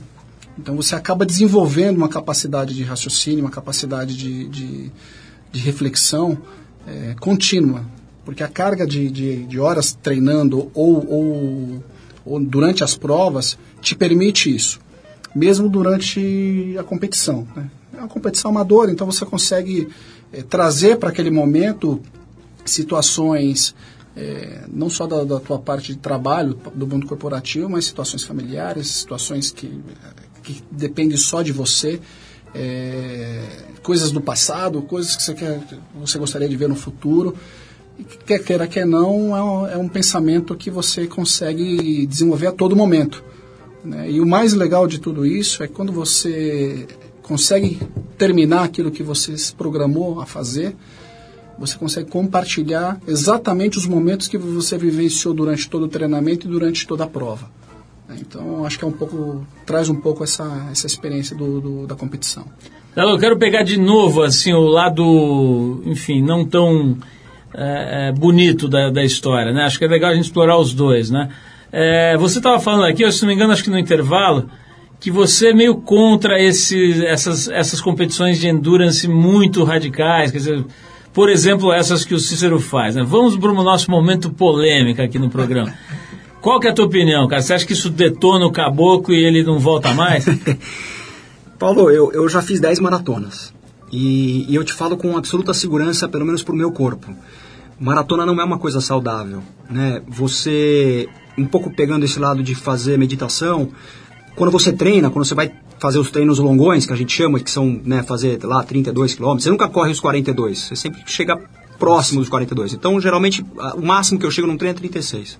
[0.58, 4.92] Então você acaba desenvolvendo uma capacidade de raciocínio, uma capacidade de, de,
[5.52, 6.38] de reflexão
[6.86, 7.84] é, contínua,
[8.24, 11.84] porque a carga de, de, de horas treinando ou, ou,
[12.24, 14.80] ou durante as provas te permite isso,
[15.34, 17.46] mesmo durante a competição.
[17.54, 17.70] Né?
[17.94, 19.88] É uma competição amadora, então você consegue
[20.32, 22.00] é, trazer para aquele momento
[22.64, 23.74] situações
[24.16, 28.88] é, não só da, da, tua parte de trabalho, do mundo corporativo, mas situações familiares,
[28.88, 29.80] situações que,
[30.42, 32.00] que depende só de você,
[32.54, 33.42] é,
[33.82, 35.60] coisas do passado, coisas que você, quer,
[35.94, 37.36] você gostaria de ver no futuro.
[38.24, 42.74] Quer queira, quer não, é um, é um pensamento que você consegue desenvolver a todo
[42.74, 43.22] momento.
[43.84, 44.10] Né?
[44.10, 46.86] E o mais legal de tudo isso é quando você
[47.22, 47.80] consegue
[48.18, 50.76] terminar aquilo que você se programou a fazer,
[51.58, 56.86] você consegue compartilhar exatamente os momentos que você vivenciou durante todo o treinamento e durante
[56.86, 57.50] toda a prova.
[58.18, 61.94] Então, acho que é um pouco traz um pouco essa, essa experiência do, do da
[61.94, 62.44] competição.
[62.96, 66.98] Eu quero pegar de novo assim o lado, enfim, não tão
[67.54, 69.62] é, é, bonito da, da história, né?
[69.62, 71.30] Acho que é legal a gente explorar os dois, né?
[71.72, 74.48] É, você estava falando aqui, se não me engano, acho que no intervalo,
[74.98, 80.64] que você é meio contra esse, essas, essas competições de endurance muito radicais, quer dizer,
[81.12, 82.94] por exemplo, essas que o Cícero faz.
[82.94, 83.02] Né?
[83.04, 85.74] Vamos para o nosso momento polêmico aqui no programa.
[86.40, 87.42] Qual que é a tua opinião, cara?
[87.42, 90.24] Você acha que isso detona o caboclo e ele não volta mais?
[91.58, 93.52] Paulo, eu, eu já fiz 10 maratonas.
[93.92, 97.12] E, e, eu te falo com absoluta segurança, pelo menos para o meu corpo.
[97.78, 100.00] Maratona não é uma coisa saudável, né?
[100.06, 101.08] Você,
[101.40, 103.70] um pouco pegando esse lado de fazer meditação,
[104.36, 107.50] quando você treina, quando você vai fazer os treinos longões, que a gente chama, que
[107.50, 111.40] são, né, fazer lá 32 km, você nunca corre os 42, você sempre chega
[111.78, 112.74] próximo dos 42.
[112.74, 115.38] Então, geralmente, o máximo que eu chego num treino é 36.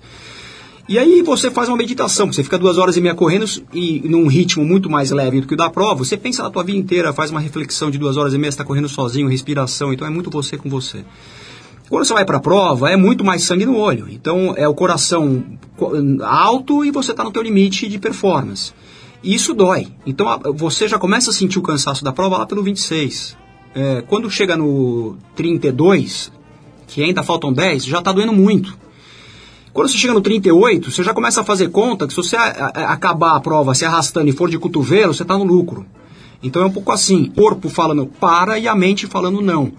[0.89, 4.27] E aí você faz uma meditação, você fica duas horas e meia correndo e num
[4.27, 7.13] ritmo muito mais leve do que o da prova, você pensa na tua vida inteira,
[7.13, 10.29] faz uma reflexão de duas horas e meia, está correndo sozinho, respiração, então é muito
[10.29, 11.05] você com você.
[11.91, 14.07] Quando você vai para a prova, é muito mais sangue no olho.
[14.09, 15.43] Então é o coração
[16.23, 18.71] alto e você está no teu limite de performance.
[19.21, 19.89] E isso dói.
[20.05, 20.25] Então
[20.55, 23.35] você já começa a sentir o cansaço da prova lá pelo 26.
[23.75, 26.31] É, quando chega no 32,
[26.87, 28.77] que ainda faltam 10, já está doendo muito.
[29.73, 32.71] Quando você chega no 38, você já começa a fazer conta que se você a,
[32.73, 35.85] a, acabar a prova se arrastando e for de cotovelo, você está no lucro.
[36.41, 39.73] Então é um pouco assim, corpo falando para e a mente falando não.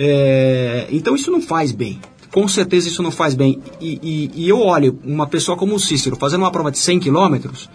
[0.00, 2.00] É, então isso não faz bem.
[2.30, 3.60] Com certeza isso não faz bem.
[3.80, 7.00] E, e, e eu olho uma pessoa como o Cícero fazendo uma prova de 100
[7.00, 7.68] quilômetros,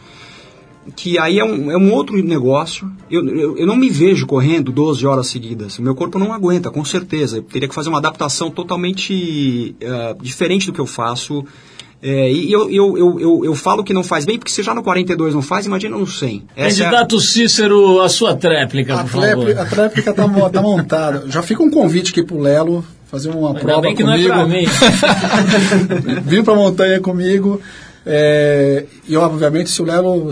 [0.95, 2.89] que aí é um, é um outro negócio.
[3.11, 5.78] Eu, eu, eu, não me vejo correndo 12 horas seguidas.
[5.80, 7.38] Meu corpo não aguenta, com certeza.
[7.38, 11.43] Eu teria que fazer uma adaptação totalmente uh, diferente do que eu faço.
[12.06, 14.74] É, e eu, eu, eu, eu, eu falo que não faz bem, porque se já
[14.74, 16.43] no 42 não faz, imagina no 100.
[16.54, 17.22] Essa Candidato é a...
[17.22, 19.58] Cícero, a sua tréplica, a por favor.
[19.58, 21.24] A tréplica está tá montada.
[21.30, 24.28] Já fica um convite aqui pro Lelo fazer uma Ainda prova bem que comigo.
[24.28, 24.66] não é pra mim.
[26.28, 27.62] Vim pra montanha comigo.
[28.06, 30.30] É, e obviamente se o Lelo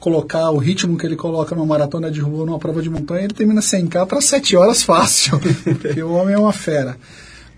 [0.00, 3.34] colocar o ritmo que ele coloca numa maratona de rua, numa prova de montanha, ele
[3.34, 5.38] termina 100k para 7 horas fácil,
[5.78, 6.96] porque o homem é uma fera.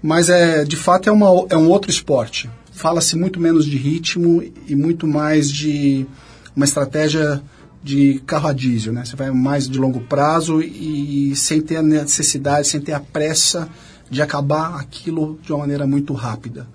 [0.02, 2.50] Mas é, de fato é, uma, é um outro esporte.
[2.74, 6.06] Fala-se muito menos de ritmo e muito mais de
[6.54, 7.42] uma estratégia
[7.82, 9.04] de carro a diesel, né?
[9.04, 13.68] Você vai mais de longo prazo e sem ter a necessidade, sem ter a pressa
[14.10, 16.66] de acabar aquilo de uma maneira muito rápida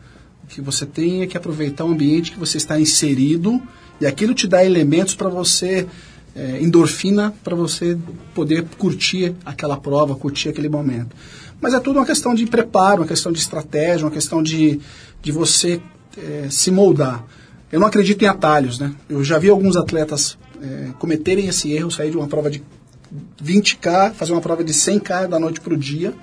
[0.49, 3.61] que você tem é que aproveitar o ambiente que você está inserido
[4.01, 5.87] e aquilo te dá elementos para você,
[6.35, 7.97] é, endorfina, para você
[8.33, 11.15] poder curtir aquela prova, curtir aquele momento.
[11.61, 14.79] Mas é tudo uma questão de preparo, uma questão de estratégia, uma questão de,
[15.21, 15.81] de você
[16.17, 17.25] é, se moldar.
[17.71, 18.93] Eu não acredito em atalhos, né?
[19.07, 22.63] Eu já vi alguns atletas é, cometerem esse erro, sair de uma prova de
[23.43, 26.13] 20K, fazer uma prova de 100K da noite para o dia,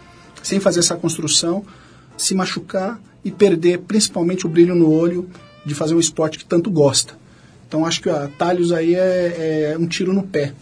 [0.42, 1.64] sem fazer essa construção,
[2.16, 5.28] se machucar e perder principalmente o brilho no olho
[5.64, 7.14] de fazer um esporte que tanto gosta.
[7.66, 10.52] Então acho que atalhos aí é, é um tiro no pé.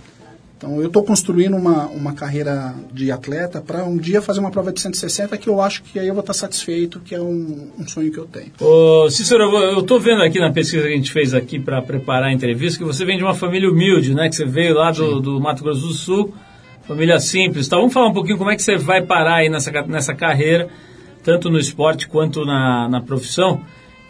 [0.65, 4.73] Então eu estou construindo uma, uma carreira de atleta para um dia fazer uma prova
[4.73, 7.87] de 160 que eu acho que aí eu vou estar satisfeito, que é um, um
[7.87, 8.51] sonho que eu tenho.
[8.59, 12.31] Ô, Cícero, eu estou vendo aqui na pesquisa que a gente fez aqui para preparar
[12.31, 14.27] a entrevista que você vem de uma família humilde, né?
[14.31, 16.35] Que você veio lá do, do Mato Grosso do Sul,
[16.89, 17.69] família simples.
[17.69, 17.77] Tá?
[17.77, 20.71] Vamos falar um pouquinho como é que você vai parar aí nessa, nessa carreira
[21.23, 23.63] tanto no esporte quanto na, na profissão.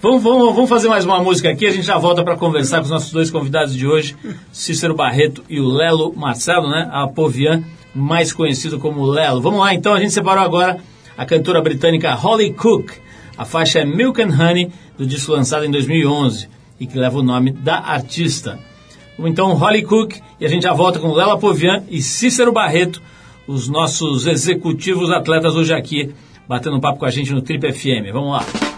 [0.05, 2.83] Vamos, vamos, vamos fazer mais uma música aqui, a gente já volta para conversar com
[2.83, 4.15] os nossos dois convidados de hoje,
[4.53, 6.91] Cícero Barreto e o Lelo Marcelo, né?
[6.93, 9.41] A Povian, mais conhecido como Lelo.
[9.41, 10.77] Vamos lá, então, a gente separou agora
[11.17, 12.91] a cantora britânica Holly Cook.
[13.39, 17.23] A faixa é Milk and Honey, do disco lançado em 2011 e que leva o
[17.23, 18.59] nome da artista.
[19.19, 23.01] Então, Holly Cook, e a gente já volta com Lela Povian e Cícero Barreto,
[23.49, 26.13] os nossos executivos atletas hoje aqui
[26.47, 28.13] batendo um papo com a gente no Trip FM.
[28.13, 28.74] Vamos lá.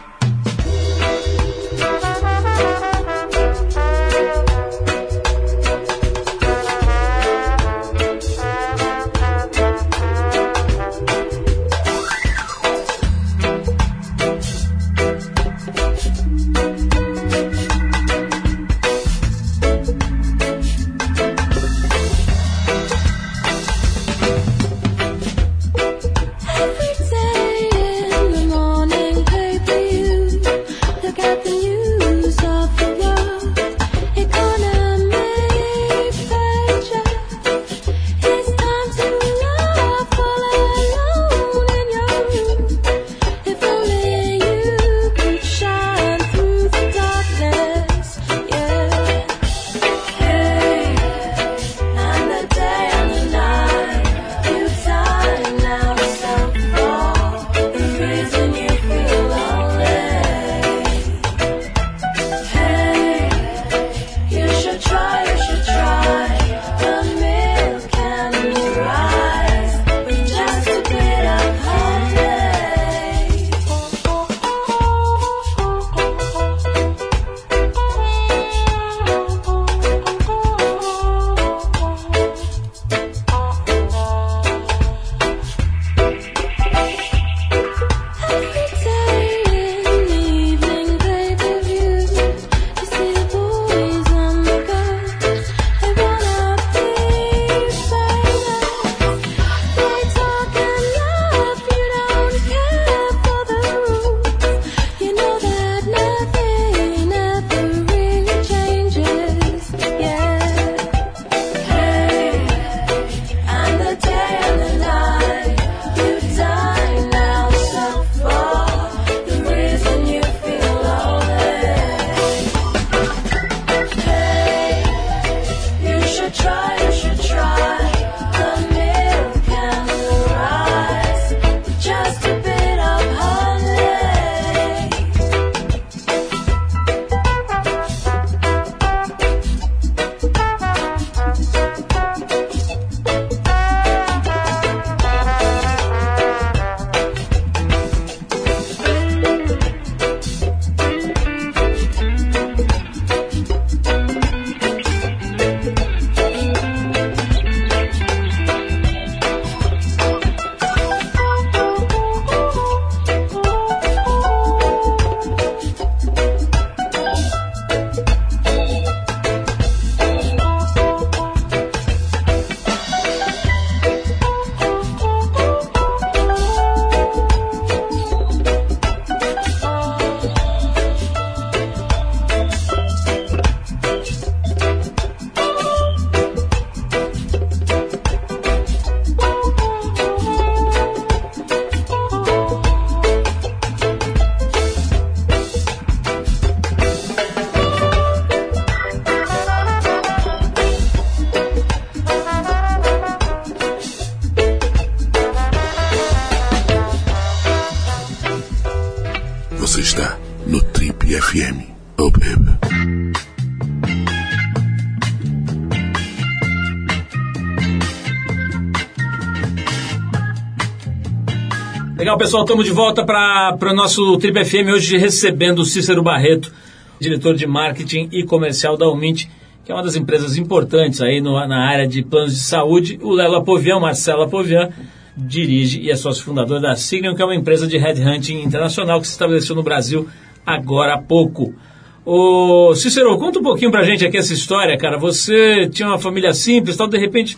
[222.17, 226.51] Legal, pessoal, estamos de volta para o nosso Trip FM, hoje recebendo o Cícero Barreto,
[226.99, 229.27] diretor de marketing e comercial da Umint,
[229.63, 232.99] que é uma das empresas importantes aí no, na área de planos de saúde.
[233.03, 234.71] O Lelo Apovian, Marcelo Apovian,
[235.15, 239.07] dirige e é sócio fundador da Signum, que é uma empresa de headhunting internacional que
[239.07, 240.09] se estabeleceu no Brasil
[240.47, 241.55] agora há pouco.
[242.03, 244.97] Ô Cícero, conta um pouquinho pra gente aqui essa história, cara.
[244.97, 247.37] Você tinha uma família simples, tal, de repente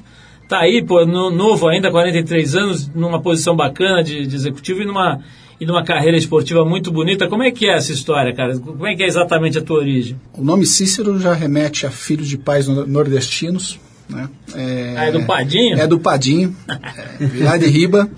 [0.49, 4.87] tá aí, pô, no, novo ainda, 43 anos, numa posição bacana de, de executivo e
[4.87, 5.21] numa,
[5.61, 7.29] e numa carreira esportiva muito bonita.
[7.29, 8.59] Como é que é essa história, cara?
[8.59, 10.19] Como é que é exatamente a tua origem?
[10.33, 13.79] O nome Cícero já remete a filho de pais nordestinos.
[14.09, 14.29] Né?
[14.55, 15.79] É, ah, é do Padinho?
[15.79, 18.11] É do Padinho, é, lá de Riba.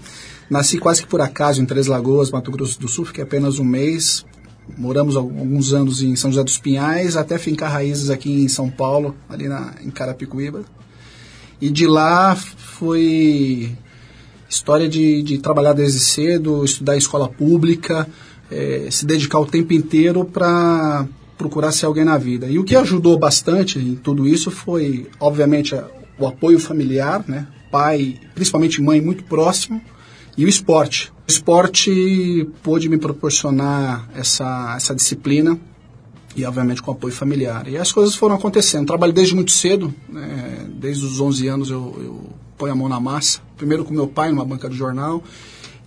[0.49, 3.65] Nasci quase que por acaso em Três Lagoas, Mato Grosso do Sul, fiquei apenas um
[3.65, 4.25] mês.
[4.79, 9.17] Moramos alguns anos em São José dos Pinhais, até fincar raízes aqui em São Paulo,
[9.29, 10.65] ali na, em Carapicuíba.
[11.61, 13.77] E de lá foi
[14.49, 18.09] história de, de trabalhar desde cedo, estudar em escola pública,
[18.51, 21.07] é, se dedicar o tempo inteiro para
[21.39, 22.49] procurar ser alguém na vida.
[22.49, 25.75] E o que ajudou bastante em tudo isso foi, obviamente,
[26.19, 27.47] o apoio familiar, né?
[27.71, 29.81] pai, principalmente mãe, muito próximo,
[30.37, 31.13] e o esporte.
[31.29, 35.59] O esporte pôde me proporcionar essa, essa disciplina
[36.37, 37.69] e obviamente com apoio familiar.
[37.69, 38.87] E as coisas foram acontecendo.
[38.87, 40.67] Trabalho desde muito cedo, né?
[40.75, 43.41] desde os 11 anos eu, eu ponho a mão na massa.
[43.57, 45.23] Primeiro com meu pai numa banca de jornal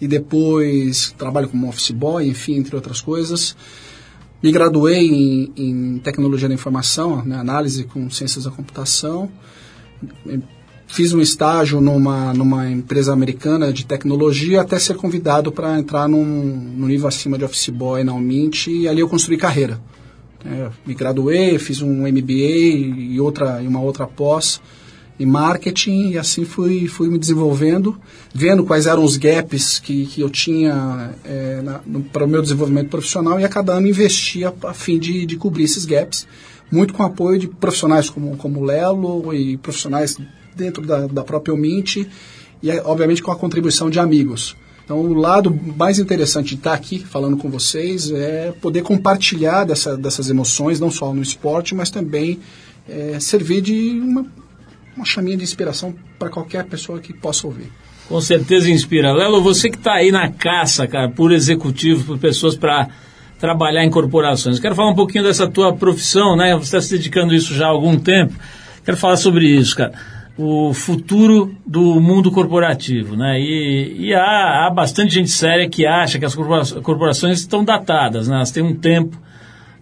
[0.02, 3.56] e depois trabalho como office boy, enfim, entre outras coisas.
[4.42, 7.38] Me graduei em, em tecnologia da informação, né?
[7.38, 9.32] análise com ciências da computação.
[10.88, 16.26] Fiz um estágio numa, numa empresa americana de tecnologia até ser convidado para entrar num,
[16.26, 19.80] num nível acima de office boy na Umint e ali eu construí carreira.
[20.46, 24.62] É, me graduei, fiz um MBA e outra e uma outra pós
[25.20, 27.98] em marketing e assim fui, fui me desenvolvendo,
[28.34, 31.62] vendo quais eram os gaps que, que eu tinha é,
[32.12, 35.64] para o meu desenvolvimento profissional e a cada ano investia a fim de, de cobrir
[35.64, 36.28] esses gaps,
[36.72, 40.18] muito com apoio de profissionais como, como o Lelo e profissionais
[40.56, 44.56] dentro da, da própria Mint e, obviamente, com a contribuição de amigos.
[44.84, 49.96] Então, o lado mais interessante de estar aqui falando com vocês é poder compartilhar dessa,
[49.96, 52.40] dessas emoções, não só no esporte, mas também
[52.88, 54.26] é, servir de uma,
[54.96, 57.72] uma chaminha de inspiração para qualquer pessoa que possa ouvir.
[58.10, 59.14] Com certeza inspira.
[59.14, 62.90] Lelo, você que está aí na caça, cara, por executivos, por pessoas para
[63.40, 64.60] trabalhar em corporações.
[64.60, 66.54] Quero falar um pouquinho dessa tua profissão, né?
[66.56, 68.34] Você está se dedicando a isso já há algum tempo.
[68.84, 73.40] Quero falar sobre isso, cara o futuro do mundo corporativo, né?
[73.40, 78.38] E, e há, há, bastante gente séria que acha que as corporações estão datadas, né?
[78.38, 79.18] Elas têm um tempo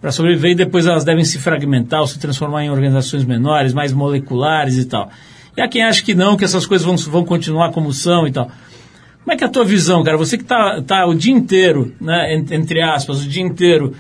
[0.02, 3.94] para sobreviver e depois elas devem se fragmentar ou se transformar em organizações menores, mais
[3.94, 5.10] moleculares e tal.
[5.56, 8.32] E há quem acha que não, que essas coisas vão, vão continuar como são e
[8.32, 8.50] tal.
[9.24, 10.18] Como é que é a tua visão, cara?
[10.18, 13.94] Você que está tá o dia inteiro, né, entre aspas, o dia inteiro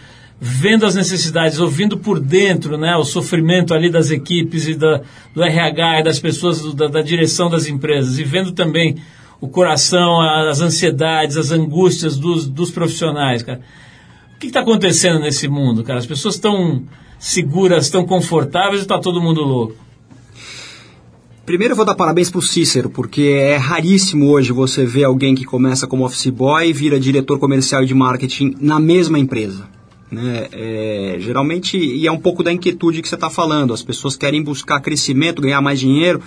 [0.43, 5.01] vendo as necessidades, ouvindo por dentro né, o sofrimento ali das equipes e da,
[5.35, 8.95] do RH e das pessoas da, da, direção das empresas e vendo também
[9.39, 13.61] o coração, as ansiedades, as angústias dos, dos profissionais, cara.
[14.35, 15.99] O que está acontecendo nesse mundo, cara?
[15.99, 16.81] As pessoas estão
[17.19, 19.75] seguras, estão confortáveis ou está todo mundo louco?
[21.45, 25.35] Primeiro eu vou dar parabéns para o Cícero, porque é raríssimo hoje você ver alguém
[25.35, 29.80] que começa como office boy e vira diretor comercial de marketing na mesma empresa.
[30.11, 30.47] Né?
[30.51, 34.43] É, geralmente, e é um pouco da inquietude que você está falando, as pessoas querem
[34.43, 36.21] buscar crescimento, ganhar mais dinheiro,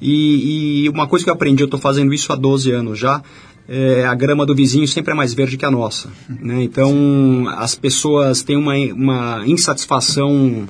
[0.00, 3.22] e, e uma coisa que eu aprendi, eu estou fazendo isso há 12 anos já,
[3.68, 6.10] é, a grama do vizinho sempre é mais verde que a nossa.
[6.28, 6.64] Né?
[6.64, 10.66] Então, as pessoas têm uma, uma insatisfação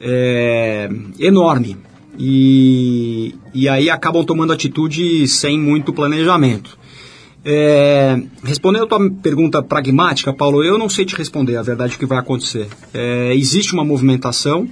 [0.00, 1.76] é, enorme.
[2.18, 6.78] E, e aí acabam tomando atitude sem muito planejamento.
[7.44, 11.98] É, respondendo a tua pergunta pragmática, Paulo, eu não sei te responder a verdade o
[11.98, 12.68] que vai acontecer.
[12.92, 14.66] É, existe uma movimentação.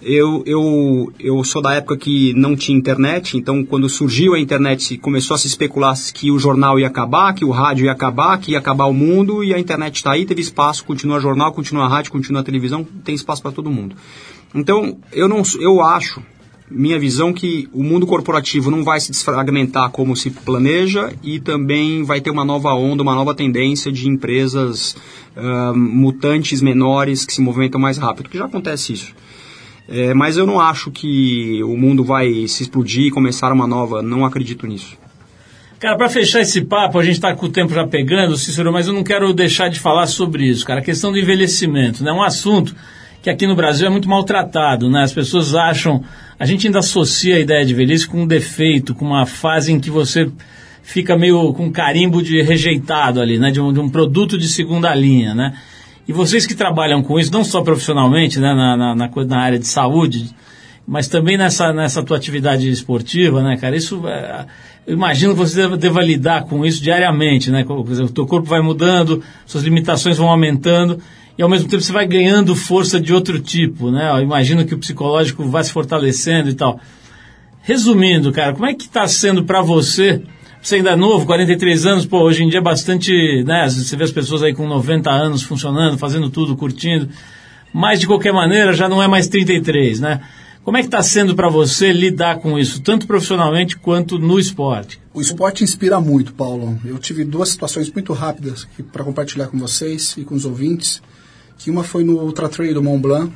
[0.00, 4.96] Eu, eu, eu sou da época que não tinha internet, então quando surgiu a internet
[4.96, 8.52] começou a se especular que o jornal ia acabar, que o rádio ia acabar, que
[8.52, 12.12] ia acabar o mundo e a internet está aí, teve espaço, continua jornal, continua rádio,
[12.12, 13.96] continua televisão, tem espaço para todo mundo.
[14.54, 16.22] Então eu não, eu acho,
[16.70, 22.02] minha visão que o mundo corporativo não vai se desfragmentar como se planeja e também
[22.02, 24.96] vai ter uma nova onda, uma nova tendência de empresas
[25.36, 29.14] uh, mutantes menores que se movimentam mais rápido, que já acontece isso.
[29.88, 34.02] É, mas eu não acho que o mundo vai se explodir e começar uma nova,
[34.02, 34.98] não acredito nisso.
[35.80, 38.88] Cara, para fechar esse papo, a gente está com o tempo já pegando, Cícero, mas
[38.88, 40.80] eu não quero deixar de falar sobre isso, cara.
[40.80, 42.10] A questão do envelhecimento, né?
[42.10, 42.74] É um assunto
[43.22, 45.04] que aqui no Brasil é muito maltratado, né?
[45.04, 46.04] As pessoas acham...
[46.38, 49.80] A gente ainda associa a ideia de velhice com um defeito, com uma fase em
[49.80, 50.30] que você
[50.82, 53.50] fica meio com carimbo de rejeitado ali, né?
[53.50, 55.54] De um, de um produto de segunda linha, né?
[56.06, 58.54] E vocês que trabalham com isso, não só profissionalmente, né?
[58.54, 60.30] Na, na, na, na área de saúde,
[60.86, 63.76] mas também nessa, nessa tua atividade esportiva, né, cara?
[63.76, 64.06] Isso...
[64.06, 64.46] É,
[64.86, 67.62] eu imagino que você deva, lidar com isso diariamente, né?
[67.68, 70.98] o teu corpo vai mudando, suas limitações vão aumentando
[71.38, 74.10] e ao mesmo tempo você vai ganhando força de outro tipo, né?
[74.10, 76.80] Eu imagino que o psicológico vai se fortalecendo e tal.
[77.62, 80.20] Resumindo, cara, como é que está sendo para você?
[80.60, 83.68] Você ainda é novo, 43 anos, pô, hoje em dia é bastante, né?
[83.68, 87.08] Você vê as pessoas aí com 90 anos funcionando, fazendo tudo, curtindo.
[87.72, 90.20] Mas de qualquer maneira já não é mais 33, né?
[90.64, 95.00] Como é que está sendo para você lidar com isso, tanto profissionalmente quanto no esporte?
[95.14, 96.78] O esporte inspira muito, Paulo.
[96.84, 101.00] Eu tive duas situações muito rápidas para compartilhar com vocês e com os ouvintes.
[101.58, 103.32] Que uma foi no Ultra Trail do Mont Blanc,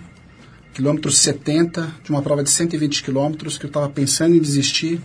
[0.72, 5.00] quilômetro 70, de uma prova de 120 quilômetros, que eu estava pensando em desistir.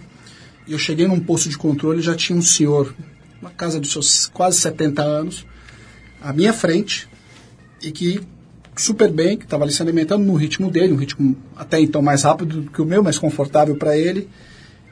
[0.68, 2.94] E eu cheguei num posto de controle e já tinha um senhor,
[3.42, 5.46] uma casa de seus quase 70 anos,
[6.22, 7.10] à minha frente,
[7.82, 8.22] e que
[8.76, 12.24] super bem, que estava ali se alimentando no ritmo dele, um ritmo até então mais
[12.24, 14.30] rápido do que o meu, mais confortável para ele.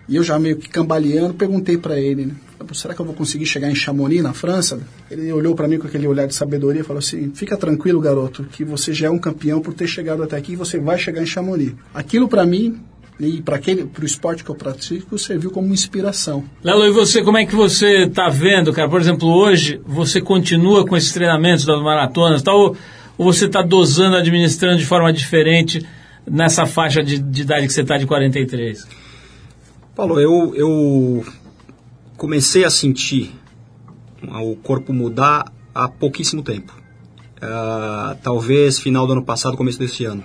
[0.07, 2.35] E eu já meio que cambaleando, perguntei para ele, né?
[2.73, 4.79] Será que eu vou conseguir chegar em Chamonix, na França?
[5.09, 8.43] Ele olhou para mim com aquele olhar de sabedoria e falou assim, fica tranquilo, garoto,
[8.45, 11.21] que você já é um campeão por ter chegado até aqui e você vai chegar
[11.21, 11.73] em Chamonix.
[11.93, 12.79] Aquilo para mim
[13.19, 13.59] e para
[14.01, 16.43] o esporte que eu pratico serviu como inspiração.
[16.63, 18.89] Lelo, e você, como é que você está vendo, cara?
[18.89, 22.75] Por exemplo, hoje você continua com esses treinamentos das maratonas, tal?
[23.17, 25.85] Ou você está dosando, administrando de forma diferente
[26.29, 28.85] nessa faixa de, de idade que você está de 43?
[29.95, 31.25] Paulo, eu, eu
[32.17, 33.33] comecei a sentir
[34.23, 36.73] o corpo mudar há pouquíssimo tempo.
[37.37, 40.23] Uh, talvez final do ano passado, começo desse ano.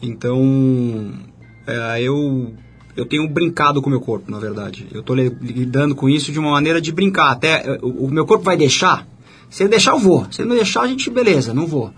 [0.00, 2.54] Então, uh, eu,
[2.96, 4.86] eu tenho brincado com o meu corpo, na verdade.
[4.92, 7.32] Eu estou lidando com isso de uma maneira de brincar.
[7.32, 9.06] Até o, o meu corpo vai deixar.
[9.50, 10.26] Se ele deixar, eu vou.
[10.30, 11.92] Se ele não deixar, a gente, beleza, não vou.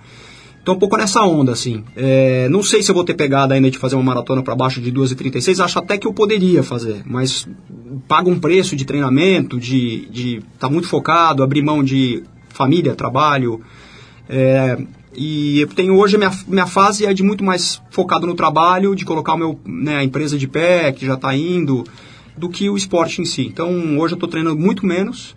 [0.72, 1.84] Um pouco nessa onda, assim.
[1.96, 4.80] É, não sei se eu vou ter pegada ainda de fazer uma maratona para baixo
[4.80, 7.48] de 2h36, acho até que eu poderia fazer, mas
[8.06, 12.94] paga um preço de treinamento, de estar de tá muito focado, abrir mão de família,
[12.94, 13.60] trabalho.
[14.28, 14.78] É,
[15.16, 19.04] e eu tenho hoje, minha, minha fase é de muito mais focado no trabalho, de
[19.04, 21.84] colocar o meu, né, a empresa de pé, que já está indo,
[22.36, 23.46] do que o esporte em si.
[23.46, 25.36] Então hoje eu estou treinando muito menos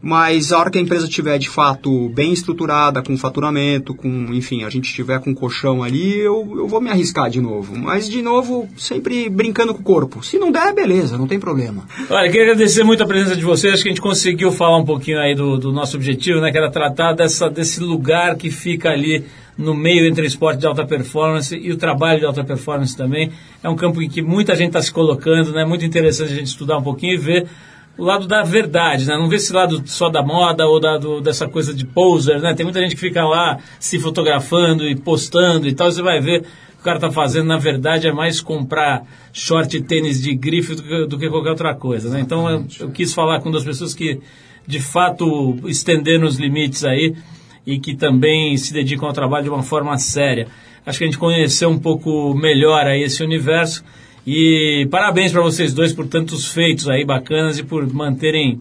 [0.00, 4.62] mas a hora que a empresa estiver de fato bem estruturada, com faturamento, com, enfim,
[4.62, 7.76] a gente estiver com colchão ali, eu, eu vou me arriscar de novo.
[7.76, 10.22] Mas, de novo, sempre brincando com o corpo.
[10.22, 11.84] Se não der, beleza, não tem problema.
[12.08, 13.74] Olha, queria agradecer muito a presença de vocês.
[13.74, 16.52] Acho que a gente conseguiu falar um pouquinho aí do, do nosso objetivo, né?
[16.52, 19.24] Que era tratar dessa, desse lugar que fica ali
[19.56, 23.32] no meio entre o esporte de alta performance e o trabalho de alta performance também.
[23.60, 25.64] É um campo em que muita gente está se colocando, né?
[25.64, 27.48] Muito interessante a gente estudar um pouquinho e ver
[27.98, 29.16] o lado da verdade, né?
[29.16, 32.54] Não vê esse lado só da moda ou da, do, dessa coisa de poser, né?
[32.54, 36.46] Tem muita gente que fica lá se fotografando e postando e tal, você vai ver
[36.78, 40.82] o cara está fazendo, na verdade, é mais comprar short e tênis de grife do
[40.82, 42.20] que, do que qualquer outra coisa, né?
[42.20, 44.20] Então, eu, eu, quis falar com duas pessoas que,
[44.64, 47.16] de fato, estenderam os limites aí
[47.66, 50.46] e que também se dedicam ao trabalho de uma forma séria.
[50.86, 53.82] Acho que a gente conheceu um pouco melhor aí esse universo
[54.30, 58.60] e parabéns para vocês dois por tantos feitos aí bacanas e por manterem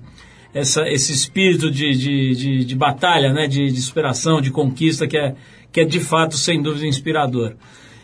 [0.53, 3.47] essa, esse espírito de, de, de, de batalha, né?
[3.47, 5.35] De, de, superação, de conquista, que é,
[5.69, 7.53] que é de fato, sem dúvida, inspirador.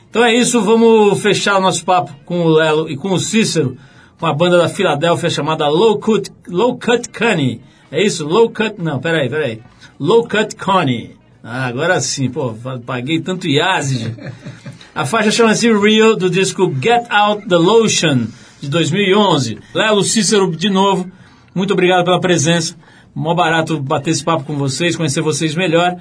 [0.09, 3.77] Então é isso, vamos fechar o nosso papo com o Lelo e com o Cícero,
[4.19, 7.61] com a banda da Filadélfia chamada Low Cut, Low Cut Connie.
[7.89, 8.27] É isso?
[8.27, 8.75] Low Cut.
[8.77, 9.61] Não, peraí, peraí.
[9.97, 11.15] Low Cut Connie.
[11.41, 12.53] Ah, agora sim, pô,
[12.85, 14.13] paguei tanto IASID.
[14.95, 18.27] A faixa chama-se Real, do disco Get Out the Lotion,
[18.61, 19.57] de 2011.
[19.73, 21.11] Lelo Cícero, de novo,
[21.55, 22.75] muito obrigado pela presença.
[23.15, 25.95] Mó barato bater esse papo com vocês, conhecer vocês melhor.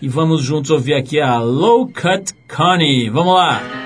[0.00, 3.10] E vamos juntos ouvir aqui a Low Cut Connie.
[3.10, 3.85] Vamos lá!